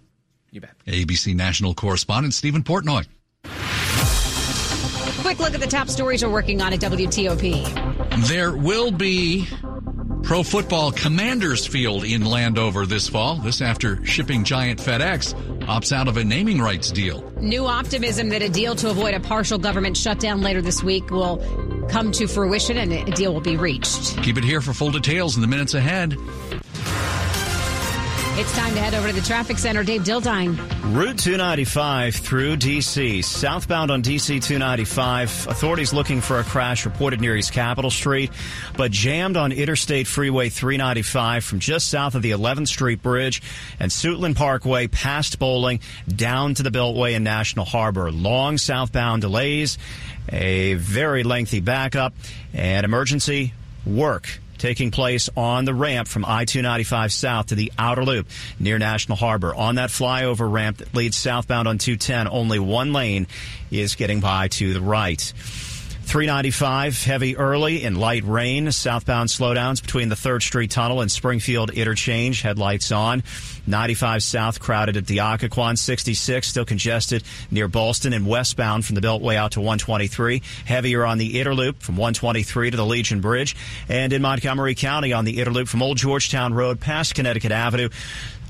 You 0.51 0.61
bet. 0.61 0.73
ABC 0.87 1.35
national 1.35 1.73
correspondent 1.73 2.33
Stephen 2.33 2.63
Portnoy. 2.63 3.05
Quick 5.21 5.39
look 5.39 5.53
at 5.53 5.59
the 5.59 5.67
top 5.67 5.89
stories 5.89 6.23
we're 6.23 6.31
working 6.31 6.61
on 6.61 6.73
at 6.73 6.79
WTOP. 6.79 8.27
There 8.27 8.55
will 8.55 8.91
be 8.91 9.47
Pro 10.23 10.43
Football 10.43 10.91
Commanders 10.91 11.67
Field 11.67 12.03
in 12.03 12.25
Landover 12.25 12.85
this 12.85 13.07
fall. 13.07 13.35
This 13.35 13.61
after 13.61 14.03
shipping 14.05 14.43
giant 14.43 14.79
FedEx 14.79 15.33
opts 15.61 15.91
out 15.91 16.07
of 16.07 16.17
a 16.17 16.23
naming 16.23 16.61
rights 16.61 16.91
deal. 16.91 17.31
New 17.39 17.65
optimism 17.65 18.29
that 18.29 18.41
a 18.41 18.49
deal 18.49 18.75
to 18.75 18.89
avoid 18.89 19.13
a 19.13 19.19
partial 19.19 19.57
government 19.57 19.97
shutdown 19.97 20.41
later 20.41 20.61
this 20.61 20.81
week 20.83 21.09
will 21.09 21.37
come 21.89 22.11
to 22.11 22.27
fruition 22.27 22.77
and 22.77 22.91
a 22.91 23.11
deal 23.11 23.33
will 23.33 23.41
be 23.41 23.57
reached. 23.57 24.17
Keep 24.23 24.37
it 24.37 24.43
here 24.43 24.61
for 24.61 24.73
full 24.73 24.91
details 24.91 25.35
in 25.35 25.41
the 25.41 25.47
minutes 25.47 25.73
ahead. 25.73 26.15
It's 28.37 28.55
time 28.55 28.73
to 28.73 28.79
head 28.79 28.93
over 28.93 29.07
to 29.07 29.13
the 29.13 29.25
traffic 29.25 29.57
center. 29.57 29.83
Dave 29.83 30.03
Dildine. 30.03 30.57
Route 30.93 31.17
295 31.17 32.15
through 32.15 32.55
D.C. 32.55 33.21
Southbound 33.21 33.91
on 33.91 34.01
D.C. 34.01 34.39
295. 34.39 35.47
Authorities 35.49 35.93
looking 35.93 36.21
for 36.21 36.39
a 36.39 36.43
crash 36.43 36.85
reported 36.85 37.19
near 37.19 37.35
East 37.35 37.51
Capitol 37.51 37.91
Street, 37.91 38.31
but 38.77 38.91
jammed 38.91 39.35
on 39.35 39.51
Interstate 39.51 40.07
Freeway 40.07 40.47
395 40.47 41.43
from 41.43 41.59
just 41.59 41.89
south 41.89 42.15
of 42.15 42.21
the 42.21 42.31
11th 42.31 42.69
Street 42.69 43.01
Bridge 43.01 43.41
and 43.79 43.91
Suitland 43.91 44.35
Parkway 44.35 44.87
past 44.87 45.37
Bolling 45.37 45.81
down 46.07 46.53
to 46.53 46.63
the 46.63 46.71
Beltway 46.71 47.15
and 47.15 47.25
National 47.25 47.65
Harbor. 47.65 48.09
Long 48.11 48.57
southbound 48.57 49.21
delays, 49.21 49.77
a 50.29 50.75
very 50.75 51.23
lengthy 51.23 51.59
backup, 51.59 52.13
and 52.53 52.85
emergency 52.85 53.53
work 53.85 54.39
taking 54.59 54.91
place 54.91 55.29
on 55.35 55.65
the 55.65 55.73
ramp 55.73 56.07
from 56.07 56.23
I-295 56.25 57.11
south 57.11 57.47
to 57.47 57.55
the 57.55 57.71
outer 57.79 58.05
loop 58.05 58.27
near 58.59 58.77
National 58.77 59.17
Harbor. 59.17 59.55
On 59.55 59.75
that 59.75 59.89
flyover 59.89 60.51
ramp 60.51 60.77
that 60.77 60.93
leads 60.93 61.17
southbound 61.17 61.67
on 61.67 61.77
210, 61.77 62.27
only 62.27 62.59
one 62.59 62.93
lane 62.93 63.25
is 63.71 63.95
getting 63.95 64.19
by 64.19 64.49
to 64.49 64.73
the 64.73 64.81
right. 64.81 65.33
395 66.09 67.03
heavy 67.03 67.37
early 67.37 67.83
in 67.83 67.93
light 67.93 68.23
rain. 68.23 68.71
Southbound 68.71 69.29
slowdowns 69.29 69.79
between 69.79 70.09
the 70.09 70.15
3rd 70.15 70.41
Street 70.41 70.71
Tunnel 70.71 71.01
and 71.01 71.11
Springfield 71.11 71.69
Interchange. 71.69 72.41
Headlights 72.41 72.91
on. 72.91 73.21
95 73.69 74.23
south 74.23 74.59
crowded 74.59 74.97
at 74.97 75.07
the 75.07 75.17
Occoquan. 75.17 75.77
66 75.77 76.47
still 76.47 76.65
congested 76.65 77.23
near 77.51 77.69
Ballston 77.69 78.13
and 78.13 78.27
westbound 78.27 78.85
from 78.85 78.95
the 78.95 79.01
Beltway 79.01 79.35
out 79.35 79.51
to 79.53 79.59
123. 79.59 80.41
Heavier 80.65 81.05
on 81.05 81.17
the 81.17 81.35
Interloop 81.35 81.81
from 81.81 81.95
123 81.95 82.71
to 82.71 82.77
the 82.77 82.85
Legion 82.85 83.21
Bridge. 83.21 83.55
And 83.87 84.11
in 84.11 84.21
Montgomery 84.21 84.75
County 84.75 85.13
on 85.13 85.25
the 85.25 85.37
Interloop 85.37 85.67
from 85.67 85.81
Old 85.81 85.97
Georgetown 85.97 86.53
Road 86.53 86.79
past 86.79 87.15
Connecticut 87.15 87.51
Avenue. 87.51 87.89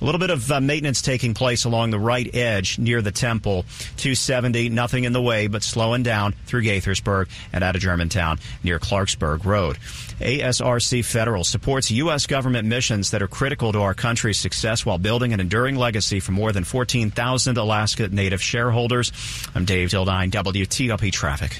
A 0.01 0.05
little 0.05 0.19
bit 0.19 0.29
of 0.29 0.49
uh, 0.49 0.61
maintenance 0.61 1.01
taking 1.01 1.33
place 1.33 1.65
along 1.65 1.89
the 1.89 1.99
right 1.99 2.33
edge 2.33 2.79
near 2.79 3.01
the 3.01 3.11
temple. 3.11 3.63
270, 3.97 4.69
nothing 4.69 5.03
in 5.03 5.11
the 5.11 5.21
way, 5.21 5.47
but 5.47 5.61
slowing 5.61 6.03
down 6.03 6.33
through 6.45 6.63
Gaithersburg 6.63 7.27
and 7.51 7.65
out 7.65 7.75
of 7.75 7.81
Germantown 7.81 8.39
near 8.63 8.79
Clarksburg 8.79 9.43
Road. 9.43 9.77
ASRC 10.21 11.03
Federal 11.03 11.43
supports 11.43 11.91
U.S. 11.91 12.27
government 12.27 12.67
missions 12.67 13.11
that 13.11 13.21
are 13.21 13.27
critical 13.27 13.73
to 13.73 13.81
our 13.81 13.93
country's 13.93 14.37
success 14.37 14.85
while 14.85 14.97
an 15.09 15.39
enduring 15.39 15.75
legacy 15.75 16.19
for 16.19 16.31
more 16.31 16.51
than 16.51 16.63
14,000 16.63 17.57
Alaska 17.57 18.07
Native 18.09 18.41
shareholders. 18.41 19.11
I'm 19.55 19.65
Dave 19.65 19.89
Dildine, 19.89 20.29
WTOP 20.29 21.11
Traffic. 21.11 21.59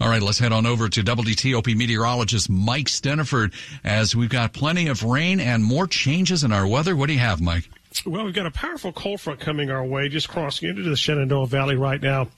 All 0.00 0.08
right, 0.08 0.22
let's 0.22 0.38
head 0.38 0.52
on 0.52 0.64
over 0.64 0.88
to 0.88 1.02
WTOP 1.02 1.76
meteorologist 1.76 2.48
Mike 2.48 2.86
Stinneford 2.86 3.52
as 3.84 4.16
we've 4.16 4.30
got 4.30 4.52
plenty 4.52 4.88
of 4.88 5.02
rain 5.02 5.38
and 5.38 5.62
more 5.62 5.86
changes 5.86 6.44
in 6.44 6.52
our 6.52 6.66
weather. 6.66 6.96
What 6.96 7.08
do 7.08 7.12
you 7.12 7.18
have, 7.18 7.40
Mike? 7.40 7.68
Well, 8.06 8.24
we've 8.24 8.34
got 8.34 8.46
a 8.46 8.50
powerful 8.50 8.92
cold 8.92 9.20
front 9.20 9.40
coming 9.40 9.70
our 9.70 9.84
way, 9.84 10.08
just 10.08 10.28
crossing 10.28 10.68
into 10.68 10.82
the 10.82 10.96
Shenandoah 10.96 11.46
Valley 11.46 11.76
right 11.76 12.00
now. 12.00 12.28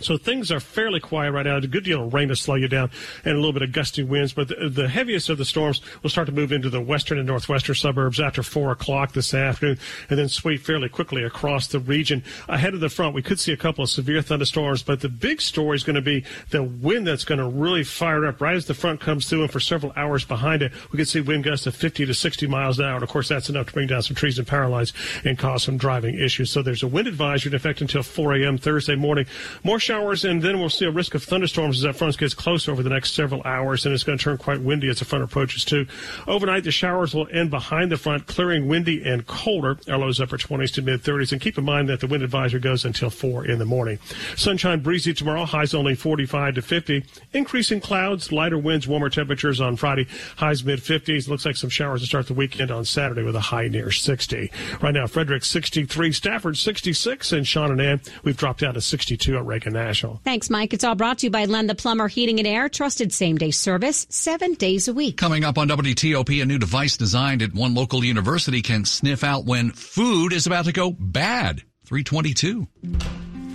So 0.00 0.16
things 0.16 0.50
are 0.50 0.60
fairly 0.60 1.00
quiet 1.00 1.32
right 1.32 1.46
now. 1.46 1.56
A 1.56 1.66
good 1.66 1.84
deal 1.84 2.04
of 2.04 2.14
rain 2.14 2.28
to 2.28 2.36
slow 2.36 2.54
you 2.54 2.68
down 2.68 2.90
and 3.24 3.34
a 3.34 3.36
little 3.36 3.52
bit 3.52 3.62
of 3.62 3.72
gusty 3.72 4.02
winds, 4.02 4.32
but 4.32 4.48
the, 4.48 4.68
the, 4.68 4.88
heaviest 4.88 5.28
of 5.28 5.38
the 5.38 5.44
storms 5.44 5.80
will 6.02 6.10
start 6.10 6.26
to 6.26 6.32
move 6.32 6.52
into 6.52 6.70
the 6.70 6.80
western 6.80 7.18
and 7.18 7.26
northwestern 7.26 7.74
suburbs 7.74 8.18
after 8.18 8.42
four 8.42 8.72
o'clock 8.72 9.12
this 9.12 9.32
afternoon 9.34 9.78
and 10.08 10.18
then 10.18 10.28
sweep 10.28 10.62
fairly 10.62 10.88
quickly 10.88 11.22
across 11.22 11.68
the 11.68 11.78
region. 11.78 12.24
Ahead 12.48 12.74
of 12.74 12.80
the 12.80 12.88
front, 12.88 13.14
we 13.14 13.22
could 13.22 13.38
see 13.38 13.52
a 13.52 13.56
couple 13.56 13.84
of 13.84 13.90
severe 13.90 14.22
thunderstorms, 14.22 14.82
but 14.82 15.00
the 15.00 15.08
big 15.08 15.40
story 15.40 15.76
is 15.76 15.84
going 15.84 15.94
to 15.94 16.02
be 16.02 16.24
the 16.50 16.62
wind 16.62 17.06
that's 17.06 17.24
going 17.24 17.38
to 17.38 17.48
really 17.48 17.84
fire 17.84 18.26
up 18.26 18.40
right 18.40 18.56
as 18.56 18.66
the 18.66 18.74
front 18.74 19.00
comes 19.00 19.28
through 19.28 19.42
and 19.42 19.52
for 19.52 19.60
several 19.60 19.92
hours 19.96 20.24
behind 20.24 20.62
it. 20.62 20.72
We 20.92 20.96
could 20.96 21.08
see 21.08 21.20
wind 21.20 21.44
gusts 21.44 21.66
of 21.66 21.74
50 21.74 22.06
to 22.06 22.14
60 22.14 22.46
miles 22.46 22.78
an 22.78 22.86
hour. 22.86 22.94
And 22.94 23.02
of 23.02 23.08
course, 23.08 23.28
that's 23.28 23.48
enough 23.48 23.66
to 23.66 23.72
bring 23.72 23.88
down 23.88 24.02
some 24.02 24.16
trees 24.16 24.38
and 24.38 24.50
lines 24.70 24.92
and 25.24 25.38
cause 25.38 25.62
some 25.62 25.76
driving 25.76 26.18
issues. 26.18 26.50
So 26.50 26.62
there's 26.62 26.82
a 26.82 26.88
wind 26.88 27.08
advisory 27.08 27.50
in 27.50 27.56
effect 27.56 27.80
until 27.80 28.02
4 28.02 28.34
a.m. 28.36 28.58
Thursday 28.58 28.96
morning. 28.96 29.26
More 29.64 29.78
showers, 29.90 30.24
and 30.24 30.40
then 30.40 30.60
we'll 30.60 30.70
see 30.70 30.84
a 30.84 30.90
risk 30.90 31.16
of 31.16 31.24
thunderstorms 31.24 31.78
as 31.78 31.82
that 31.82 31.96
front 31.96 32.16
gets 32.16 32.32
closer 32.32 32.70
over 32.70 32.80
the 32.80 32.88
next 32.88 33.12
several 33.12 33.42
hours, 33.42 33.84
and 33.84 33.92
it's 33.92 34.04
going 34.04 34.16
to 34.16 34.22
turn 34.22 34.38
quite 34.38 34.60
windy 34.60 34.88
as 34.88 35.00
the 35.00 35.04
front 35.04 35.24
approaches 35.24 35.64
too. 35.64 35.84
Overnight, 36.28 36.62
the 36.62 36.70
showers 36.70 37.12
will 37.12 37.26
end 37.32 37.50
behind 37.50 37.90
the 37.90 37.96
front, 37.96 38.28
clearing 38.28 38.68
windy 38.68 39.02
and 39.02 39.26
colder. 39.26 39.80
Our 39.88 39.98
lows 39.98 40.20
upper 40.20 40.38
20s 40.38 40.74
to 40.74 40.82
mid 40.82 41.02
30s, 41.02 41.32
and 41.32 41.40
keep 41.40 41.58
in 41.58 41.64
mind 41.64 41.88
that 41.88 41.98
the 41.98 42.06
wind 42.06 42.22
advisory 42.22 42.60
goes 42.60 42.84
until 42.84 43.10
4 43.10 43.46
in 43.46 43.58
the 43.58 43.64
morning. 43.64 43.98
Sunshine 44.36 44.78
breezy 44.78 45.12
tomorrow, 45.12 45.44
highs 45.44 45.74
only 45.74 45.96
45 45.96 46.54
to 46.54 46.62
50. 46.62 47.04
Increasing 47.32 47.80
clouds, 47.80 48.30
lighter 48.30 48.58
winds, 48.58 48.86
warmer 48.86 49.10
temperatures 49.10 49.60
on 49.60 49.74
Friday, 49.74 50.06
highs 50.36 50.62
mid 50.62 50.78
50s. 50.78 51.26
Looks 51.26 51.44
like 51.44 51.56
some 51.56 51.68
showers 51.68 52.02
to 52.02 52.06
start 52.06 52.28
the 52.28 52.34
weekend 52.34 52.70
on 52.70 52.84
Saturday 52.84 53.24
with 53.24 53.34
a 53.34 53.40
high 53.40 53.66
near 53.66 53.90
60. 53.90 54.52
Right 54.80 54.94
now, 54.94 55.08
Frederick 55.08 55.44
63, 55.44 56.12
Stafford 56.12 56.56
66, 56.56 57.32
and 57.32 57.44
Sean 57.44 57.72
and 57.72 57.80
Ann, 57.80 58.00
we've 58.22 58.36
dropped 58.36 58.60
down 58.60 58.74
to 58.74 58.80
62 58.80 59.36
at 59.36 59.44
Reagan 59.44 59.69
National. 59.72 60.20
Thanks, 60.24 60.50
Mike. 60.50 60.72
It's 60.72 60.84
all 60.84 60.94
brought 60.94 61.18
to 61.18 61.26
you 61.26 61.30
by 61.30 61.44
Len 61.44 61.66
the 61.66 61.74
Plumber 61.74 62.08
Heating 62.08 62.38
and 62.38 62.46
Air. 62.46 62.68
Trusted 62.68 63.12
same 63.12 63.36
day 63.36 63.50
service, 63.50 64.06
seven 64.10 64.54
days 64.54 64.88
a 64.88 64.94
week. 64.94 65.16
Coming 65.16 65.44
up 65.44 65.58
on 65.58 65.68
WTOP, 65.68 66.42
a 66.42 66.46
new 66.46 66.58
device 66.58 66.96
designed 66.96 67.42
at 67.42 67.54
one 67.54 67.74
local 67.74 68.04
university 68.04 68.62
can 68.62 68.84
sniff 68.84 69.24
out 69.24 69.44
when 69.44 69.70
food 69.70 70.32
is 70.32 70.46
about 70.46 70.66
to 70.66 70.72
go 70.72 70.90
bad. 70.90 71.62
322. 71.86 72.68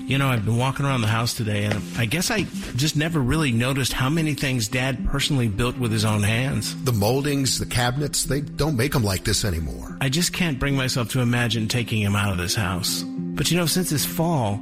You 0.07 0.19
know, 0.19 0.27
I've 0.27 0.45
been 0.45 0.57
walking 0.57 0.85
around 0.85 1.01
the 1.01 1.07
house 1.07 1.33
today, 1.33 1.63
and 1.63 1.81
I 1.97 2.05
guess 2.05 2.29
I 2.29 2.43
just 2.75 2.95
never 2.95 3.19
really 3.19 3.51
noticed 3.51 3.91
how 3.91 4.07
many 4.07 4.35
things 4.35 4.67
Dad 4.67 5.07
personally 5.09 5.47
built 5.47 5.79
with 5.79 5.91
his 5.91 6.05
own 6.05 6.21
hands. 6.21 6.75
The 6.83 6.93
moldings, 6.93 7.57
the 7.57 7.65
cabinets, 7.65 8.23
they 8.25 8.41
don't 8.41 8.77
make 8.77 8.91
them 8.93 9.03
like 9.03 9.23
this 9.23 9.43
anymore. 9.43 9.97
I 10.01 10.09
just 10.09 10.31
can't 10.31 10.59
bring 10.59 10.75
myself 10.75 11.09
to 11.11 11.21
imagine 11.21 11.67
taking 11.67 12.03
him 12.03 12.15
out 12.15 12.31
of 12.31 12.37
this 12.37 12.53
house. 12.53 13.01
But 13.03 13.49
you 13.49 13.57
know, 13.57 13.65
since 13.65 13.89
his 13.89 14.05
fall, 14.05 14.61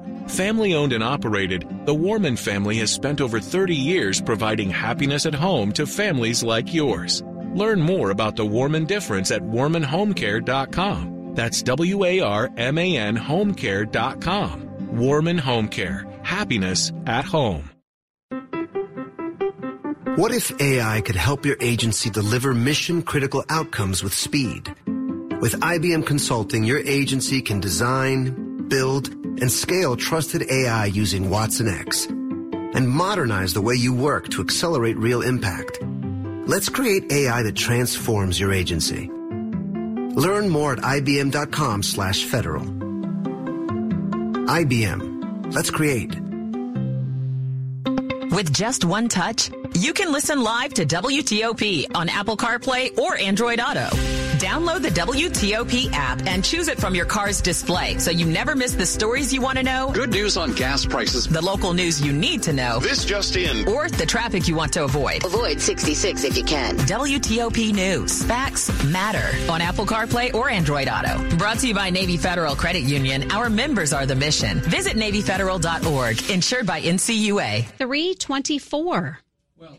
Family 0.31 0.73
owned 0.73 0.93
and 0.93 1.03
operated, 1.03 1.67
the 1.85 1.93
Warman 1.93 2.37
family 2.37 2.77
has 2.77 2.89
spent 2.89 3.19
over 3.19 3.41
30 3.41 3.75
years 3.75 4.21
providing 4.21 4.69
happiness 4.69 5.25
at 5.25 5.35
home 5.35 5.73
to 5.73 5.85
families 5.85 6.41
like 6.41 6.73
yours. 6.73 7.21
Learn 7.53 7.81
more 7.81 8.11
about 8.11 8.37
the 8.37 8.45
Warman 8.45 8.85
difference 8.85 9.29
at 9.29 9.41
warmanhomecare.com. 9.41 11.33
That's 11.35 11.61
W 11.63 12.05
A 12.05 12.21
R 12.21 12.49
M 12.55 12.77
A 12.77 12.95
N 12.95 13.17
homecare.com. 13.17 14.97
Warman 14.97 15.37
Home 15.37 15.67
Care. 15.67 16.07
Happiness 16.23 16.93
at 17.05 17.25
home. 17.25 17.69
What 20.15 20.33
if 20.33 20.61
AI 20.61 21.01
could 21.01 21.17
help 21.17 21.45
your 21.45 21.57
agency 21.59 22.09
deliver 22.09 22.53
mission 22.53 23.01
critical 23.01 23.43
outcomes 23.49 24.01
with 24.01 24.13
speed? 24.13 24.73
With 25.41 25.59
IBM 25.59 26.05
Consulting, 26.05 26.63
your 26.63 26.79
agency 26.79 27.41
can 27.41 27.59
design, 27.59 28.67
build, 28.69 29.20
and 29.39 29.51
scale 29.51 29.95
trusted 29.95 30.51
AI 30.51 30.85
using 30.85 31.29
watsonx 31.29 32.09
and 32.75 32.89
modernize 32.89 33.53
the 33.53 33.61
way 33.61 33.75
you 33.75 33.93
work 33.93 34.29
to 34.29 34.41
accelerate 34.41 34.97
real 34.97 35.21
impact. 35.21 35.79
Let's 36.47 36.69
create 36.69 37.11
AI 37.11 37.43
that 37.43 37.55
transforms 37.55 38.39
your 38.39 38.51
agency. 38.51 39.09
Learn 40.15 40.49
more 40.49 40.73
at 40.73 40.79
ibm.com 40.79 41.83
slash 41.83 42.25
federal. 42.25 42.65
IBM. 44.45 45.53
Let's 45.53 45.69
create. 45.69 46.15
With 48.31 48.53
just 48.53 48.85
one 48.85 49.07
touch, 49.07 49.51
you 49.73 49.93
can 49.93 50.11
listen 50.11 50.41
live 50.43 50.73
to 50.75 50.85
WTOP 50.85 51.85
on 51.95 52.09
Apple 52.09 52.37
CarPlay 52.37 52.97
or 52.97 53.17
Android 53.17 53.59
Auto. 53.59 54.20
Download 54.51 54.81
the 54.81 54.89
WTOP 54.89 55.93
app 55.93 56.27
and 56.27 56.43
choose 56.43 56.67
it 56.67 56.77
from 56.77 56.93
your 56.93 57.05
car's 57.05 57.39
display 57.39 57.97
so 57.99 58.11
you 58.11 58.25
never 58.25 58.53
miss 58.53 58.73
the 58.73 58.85
stories 58.85 59.33
you 59.33 59.39
want 59.39 59.57
to 59.59 59.63
know. 59.63 59.93
Good 59.93 60.09
news 60.09 60.35
on 60.35 60.51
gas 60.51 60.85
prices. 60.85 61.25
The 61.25 61.39
local 61.41 61.71
news 61.71 62.01
you 62.05 62.11
need 62.11 62.43
to 62.43 62.51
know. 62.51 62.81
This 62.81 63.05
just 63.05 63.37
in. 63.37 63.65
Or 63.69 63.87
the 63.87 64.05
traffic 64.05 64.49
you 64.49 64.55
want 64.55 64.73
to 64.73 64.83
avoid. 64.83 65.23
Avoid 65.23 65.61
66 65.61 66.25
if 66.25 66.35
you 66.37 66.43
can. 66.43 66.75
WTOP 66.79 67.73
News. 67.73 68.23
Facts 68.23 68.67
matter 68.83 69.31
on 69.49 69.61
Apple 69.61 69.85
CarPlay 69.85 70.33
or 70.33 70.49
Android 70.49 70.89
Auto. 70.89 71.37
Brought 71.37 71.59
to 71.59 71.69
you 71.69 71.73
by 71.73 71.89
Navy 71.89 72.17
Federal 72.17 72.53
Credit 72.53 72.83
Union. 72.83 73.31
Our 73.31 73.49
members 73.49 73.93
are 73.93 74.05
the 74.05 74.17
mission. 74.17 74.59
Visit 74.59 74.97
NavyFederal.org. 74.97 76.29
Insured 76.29 76.67
by 76.67 76.81
NCUA. 76.81 77.67
324. 77.77 79.17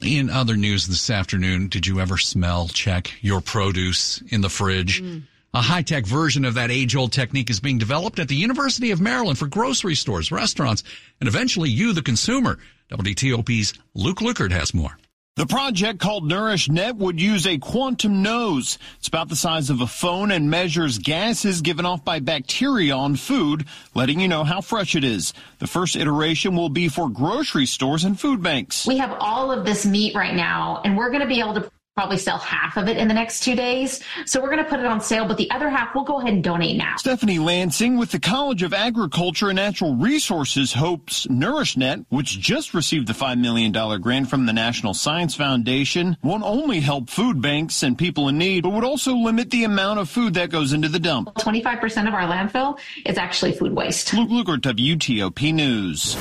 In 0.01 0.31
other 0.31 0.57
news 0.57 0.87
this 0.87 1.11
afternoon, 1.11 1.68
did 1.68 1.87
you 1.87 2.01
ever 2.01 2.16
smell 2.16 2.68
check 2.68 3.12
your 3.21 3.40
produce 3.40 4.23
in 4.29 4.40
the 4.40 4.49
fridge? 4.49 5.03
Mm. 5.03 5.23
A 5.55 5.61
high 5.61 5.83
tech 5.83 6.07
version 6.07 6.45
of 6.45 6.55
that 6.55 6.71
age 6.71 6.97
old 6.97 7.12
technique 7.12 7.51
is 7.51 7.61
being 7.61 7.79
developed 7.79 8.18
at 8.18 8.29
the 8.29 8.37
University 8.37 8.90
of 8.90 9.01
Maryland 9.01 9.38
for 9.38 9.47
grocery 9.47 9.95
stores, 9.95 10.33
restaurants, 10.33 10.83
and 11.21 11.29
eventually 11.29 11.68
you, 11.68 11.92
the 11.92 12.03
consumer. 12.03 12.59
WTOP's 12.90 13.75
Luke 13.95 14.18
Lukert 14.18 14.53
has 14.53 14.73
more. 14.73 14.97
The 15.35 15.47
project 15.47 15.99
called 15.99 16.31
NourishNet 16.31 16.97
would 16.99 17.18
use 17.18 17.47
a 17.47 17.57
quantum 17.57 18.21
nose. 18.21 18.77
It's 18.99 19.09
about 19.09 19.31
the 19.31 19.35
size 19.35 19.71
of 19.71 19.81
a 19.81 19.87
phone 19.87 20.31
and 20.31 20.51
measures 20.51 20.99
gases 20.99 21.62
given 21.62 21.87
off 21.87 22.05
by 22.05 22.21
bacteria 22.21 22.95
on 22.95 23.16
food, 23.16 23.64
letting 23.95 24.21
you 24.21 24.29
know 24.29 24.45
how 24.45 24.61
fresh 24.61 24.95
it 24.95 25.05
is. 25.05 25.33
The 25.59 25.66
first 25.66 25.97
iteration 25.97 26.55
will 26.55 26.68
be 26.68 26.90
for 26.90 27.09
grocery 27.09 27.64
stores 27.64 28.05
and 28.05 28.21
food 28.21 28.42
banks. 28.42 28.87
We 28.87 28.99
have 28.99 29.16
all 29.21 29.51
of 29.51 29.64
this 29.64 29.87
meat 29.87 30.14
right 30.14 30.35
now, 30.35 30.83
and 30.85 30.99
we're 30.99 31.09
going 31.09 31.23
to 31.23 31.27
be 31.27 31.40
able 31.40 31.55
to 31.55 31.71
probably 31.95 32.17
sell 32.17 32.39
half 32.39 32.79
of 32.79 32.89
it 32.89 32.97
in 32.97 33.07
the 33.07 33.15
next 33.15 33.43
two 33.43 33.55
days. 33.55 34.03
So 34.25 34.41
we're 34.41 34.51
going 34.51 34.65
to 34.65 34.71
put 34.71 34.81
it 34.81 34.87
on 34.87 35.01
sale, 35.01 35.27
but 35.27 35.37
the 35.37 35.51
other 35.51 35.69
half 35.69 35.95
we'll 35.95 36.05
go 36.05 36.21
ahead 36.21 36.33
and 36.33 36.43
donate 36.43 36.77
now. 36.77 36.97
Stephanie 36.97 37.39
Lansing 37.39 37.99
with 37.99 38.11
the 38.11 38.19
College 38.19 38.63
of 38.63 38.73
Agriculture 38.73 39.51
and 39.51 39.57
Natural 39.57 39.95
Resources 39.95 40.73
hopes 40.73 41.27
NourishNet, 41.27 42.07
which 42.09 42.41
just 42.41 42.73
received 42.73 43.09
the 43.09 43.13
$5 43.13 43.39
million 43.39 43.73
grant 44.01 44.31
from 44.31 44.47
the 44.47 44.55
National 44.55 44.95
Science 44.95 45.35
Foundation, 45.35 46.17
won't 46.23 46.45
only 46.45 46.81
help 46.81 47.11
food 47.11 47.43
banks 47.43 47.83
and 47.83 47.99
people 47.99 48.29
in 48.29 48.39
need, 48.39 48.63
but 48.63 48.71
would 48.71 48.85
also 48.85 49.15
limit 49.15 49.51
the 49.51 49.65
amount 49.65 50.01
of 50.01 50.09
food 50.09 50.35
that 50.35 50.49
goes 50.49 50.73
into 50.73 50.89
the 50.89 50.99
dump. 50.99 51.35
25% 51.35 52.09
of 52.09 52.15
our 52.15 52.23
landfill 52.23 52.79
is 53.05 53.19
actually 53.19 53.53
food 53.53 53.73
waste. 53.73 54.15
Luke 54.15 54.31
Lukert, 54.31 54.61
WTOP 54.61 55.53
News. 55.53 56.17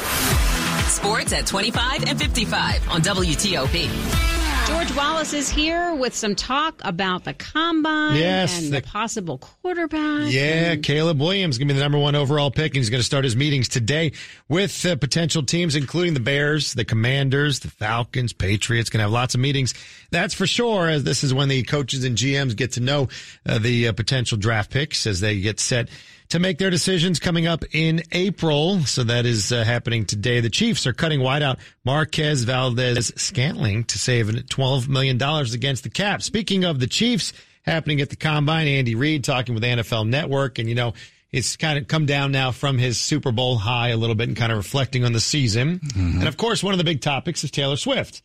Sports 0.91 1.31
at 1.31 1.47
25 1.47 2.03
and 2.03 2.19
55 2.19 2.89
on 2.89 3.01
WTOP. 3.01 4.30
George 4.71 4.95
Wallace 4.95 5.33
is 5.33 5.49
here 5.49 5.93
with 5.93 6.15
some 6.15 6.33
talk 6.33 6.79
about 6.85 7.25
the 7.25 7.33
combine 7.33 8.15
yes, 8.15 8.57
and 8.57 8.71
the, 8.71 8.79
the 8.79 8.87
possible 8.87 9.37
quarterback. 9.37 10.31
Yeah, 10.31 10.71
and... 10.71 10.81
Caleb 10.83 11.19
Williams 11.19 11.57
going 11.57 11.67
to 11.67 11.73
be 11.73 11.77
the 11.77 11.83
number 11.83 11.97
one 11.97 12.15
overall 12.15 12.51
pick, 12.51 12.71
and 12.71 12.77
he's 12.77 12.89
going 12.89 13.01
to 13.01 13.05
start 13.05 13.25
his 13.25 13.35
meetings 13.35 13.67
today 13.67 14.13
with 14.47 14.85
uh, 14.85 14.95
potential 14.95 15.43
teams, 15.43 15.75
including 15.75 16.13
the 16.13 16.21
Bears, 16.21 16.73
the 16.73 16.85
Commanders, 16.85 17.59
the 17.59 17.67
Falcons, 17.67 18.31
Patriots. 18.31 18.89
Going 18.89 18.99
to 18.99 19.03
have 19.03 19.11
lots 19.11 19.35
of 19.35 19.41
meetings. 19.41 19.73
That's 20.09 20.33
for 20.33 20.47
sure, 20.47 20.87
as 20.87 21.03
this 21.03 21.25
is 21.25 21.33
when 21.33 21.49
the 21.49 21.63
coaches 21.63 22.05
and 22.05 22.17
GMs 22.17 22.55
get 22.55 22.71
to 22.73 22.79
know 22.79 23.09
uh, 23.45 23.59
the 23.59 23.89
uh, 23.89 23.93
potential 23.93 24.37
draft 24.37 24.71
picks 24.71 25.05
as 25.05 25.19
they 25.19 25.41
get 25.41 25.59
set 25.59 25.89
to 26.31 26.39
make 26.39 26.57
their 26.57 26.69
decisions 26.69 27.19
coming 27.19 27.45
up 27.45 27.65
in 27.73 28.01
April. 28.13 28.79
So 28.81 29.03
that 29.03 29.25
is 29.25 29.51
uh, 29.51 29.65
happening 29.65 30.05
today. 30.05 30.39
The 30.39 30.49
Chiefs 30.49 30.87
are 30.87 30.93
cutting 30.93 31.19
wideout 31.19 31.59
Marquez 31.83 32.45
Valdes 32.45 33.11
Scantling 33.21 33.83
to 33.85 33.99
save 33.99 34.27
$12 34.27 34.87
million 34.87 35.21
against 35.21 35.83
the 35.83 35.89
cap. 35.89 36.21
Speaking 36.21 36.63
of 36.63 36.79
the 36.79 36.87
Chiefs 36.87 37.33
happening 37.63 37.99
at 37.99 38.09
the 38.09 38.15
combine, 38.15 38.67
Andy 38.67 38.95
Reid 38.95 39.25
talking 39.25 39.53
with 39.53 39.63
NFL 39.63 40.07
Network 40.07 40.57
and, 40.57 40.69
you 40.69 40.75
know, 40.75 40.93
it's 41.33 41.57
kind 41.57 41.77
of 41.77 41.89
come 41.89 42.05
down 42.05 42.31
now 42.31 42.51
from 42.51 42.77
his 42.77 42.97
Super 42.97 43.33
Bowl 43.33 43.57
high 43.57 43.89
a 43.89 43.97
little 43.97 44.15
bit 44.15 44.29
and 44.29 44.37
kind 44.37 44.53
of 44.53 44.57
reflecting 44.57 45.03
on 45.03 45.11
the 45.11 45.19
season. 45.19 45.79
Mm-hmm. 45.79 46.19
And 46.19 46.27
of 46.29 46.37
course, 46.37 46.63
one 46.63 46.73
of 46.73 46.77
the 46.77 46.85
big 46.85 47.01
topics 47.01 47.43
is 47.43 47.51
Taylor 47.51 47.75
Swift 47.75 48.21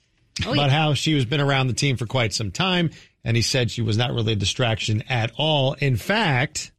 oh, 0.46 0.52
about 0.52 0.70
yeah. 0.70 0.78
how 0.78 0.94
she 0.94 1.14
has 1.14 1.24
been 1.24 1.40
around 1.40 1.66
the 1.66 1.72
team 1.72 1.96
for 1.96 2.06
quite 2.06 2.32
some 2.32 2.52
time. 2.52 2.90
And 3.24 3.36
he 3.36 3.42
said 3.42 3.72
she 3.72 3.82
was 3.82 3.96
not 3.96 4.12
really 4.12 4.34
a 4.34 4.36
distraction 4.36 5.02
at 5.08 5.32
all. 5.36 5.72
In 5.74 5.96
fact, 5.96 6.70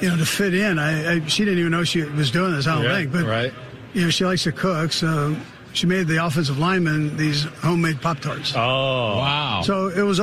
you 0.00 0.08
know, 0.08 0.16
to 0.16 0.26
fit 0.26 0.54
in. 0.54 0.78
I, 0.78 1.14
I, 1.14 1.26
she 1.26 1.44
didn't 1.44 1.60
even 1.60 1.72
know 1.72 1.84
she 1.84 2.02
was 2.02 2.30
doing 2.30 2.52
this. 2.52 2.66
I 2.66 2.74
don't 2.74 2.84
yeah, 2.84 2.94
think, 2.94 3.12
but 3.12 3.24
right. 3.24 3.52
you 3.92 4.02
know, 4.02 4.10
she 4.10 4.24
likes 4.24 4.44
to 4.44 4.52
cook, 4.52 4.92
so 4.92 5.36
she 5.72 5.86
made 5.86 6.08
the 6.08 6.24
offensive 6.24 6.58
lineman 6.58 7.16
these 7.16 7.44
homemade 7.44 8.00
pop 8.00 8.20
tarts. 8.20 8.54
Oh, 8.56 9.18
wow! 9.18 9.62
So 9.64 9.88
it 9.88 10.02
was. 10.02 10.18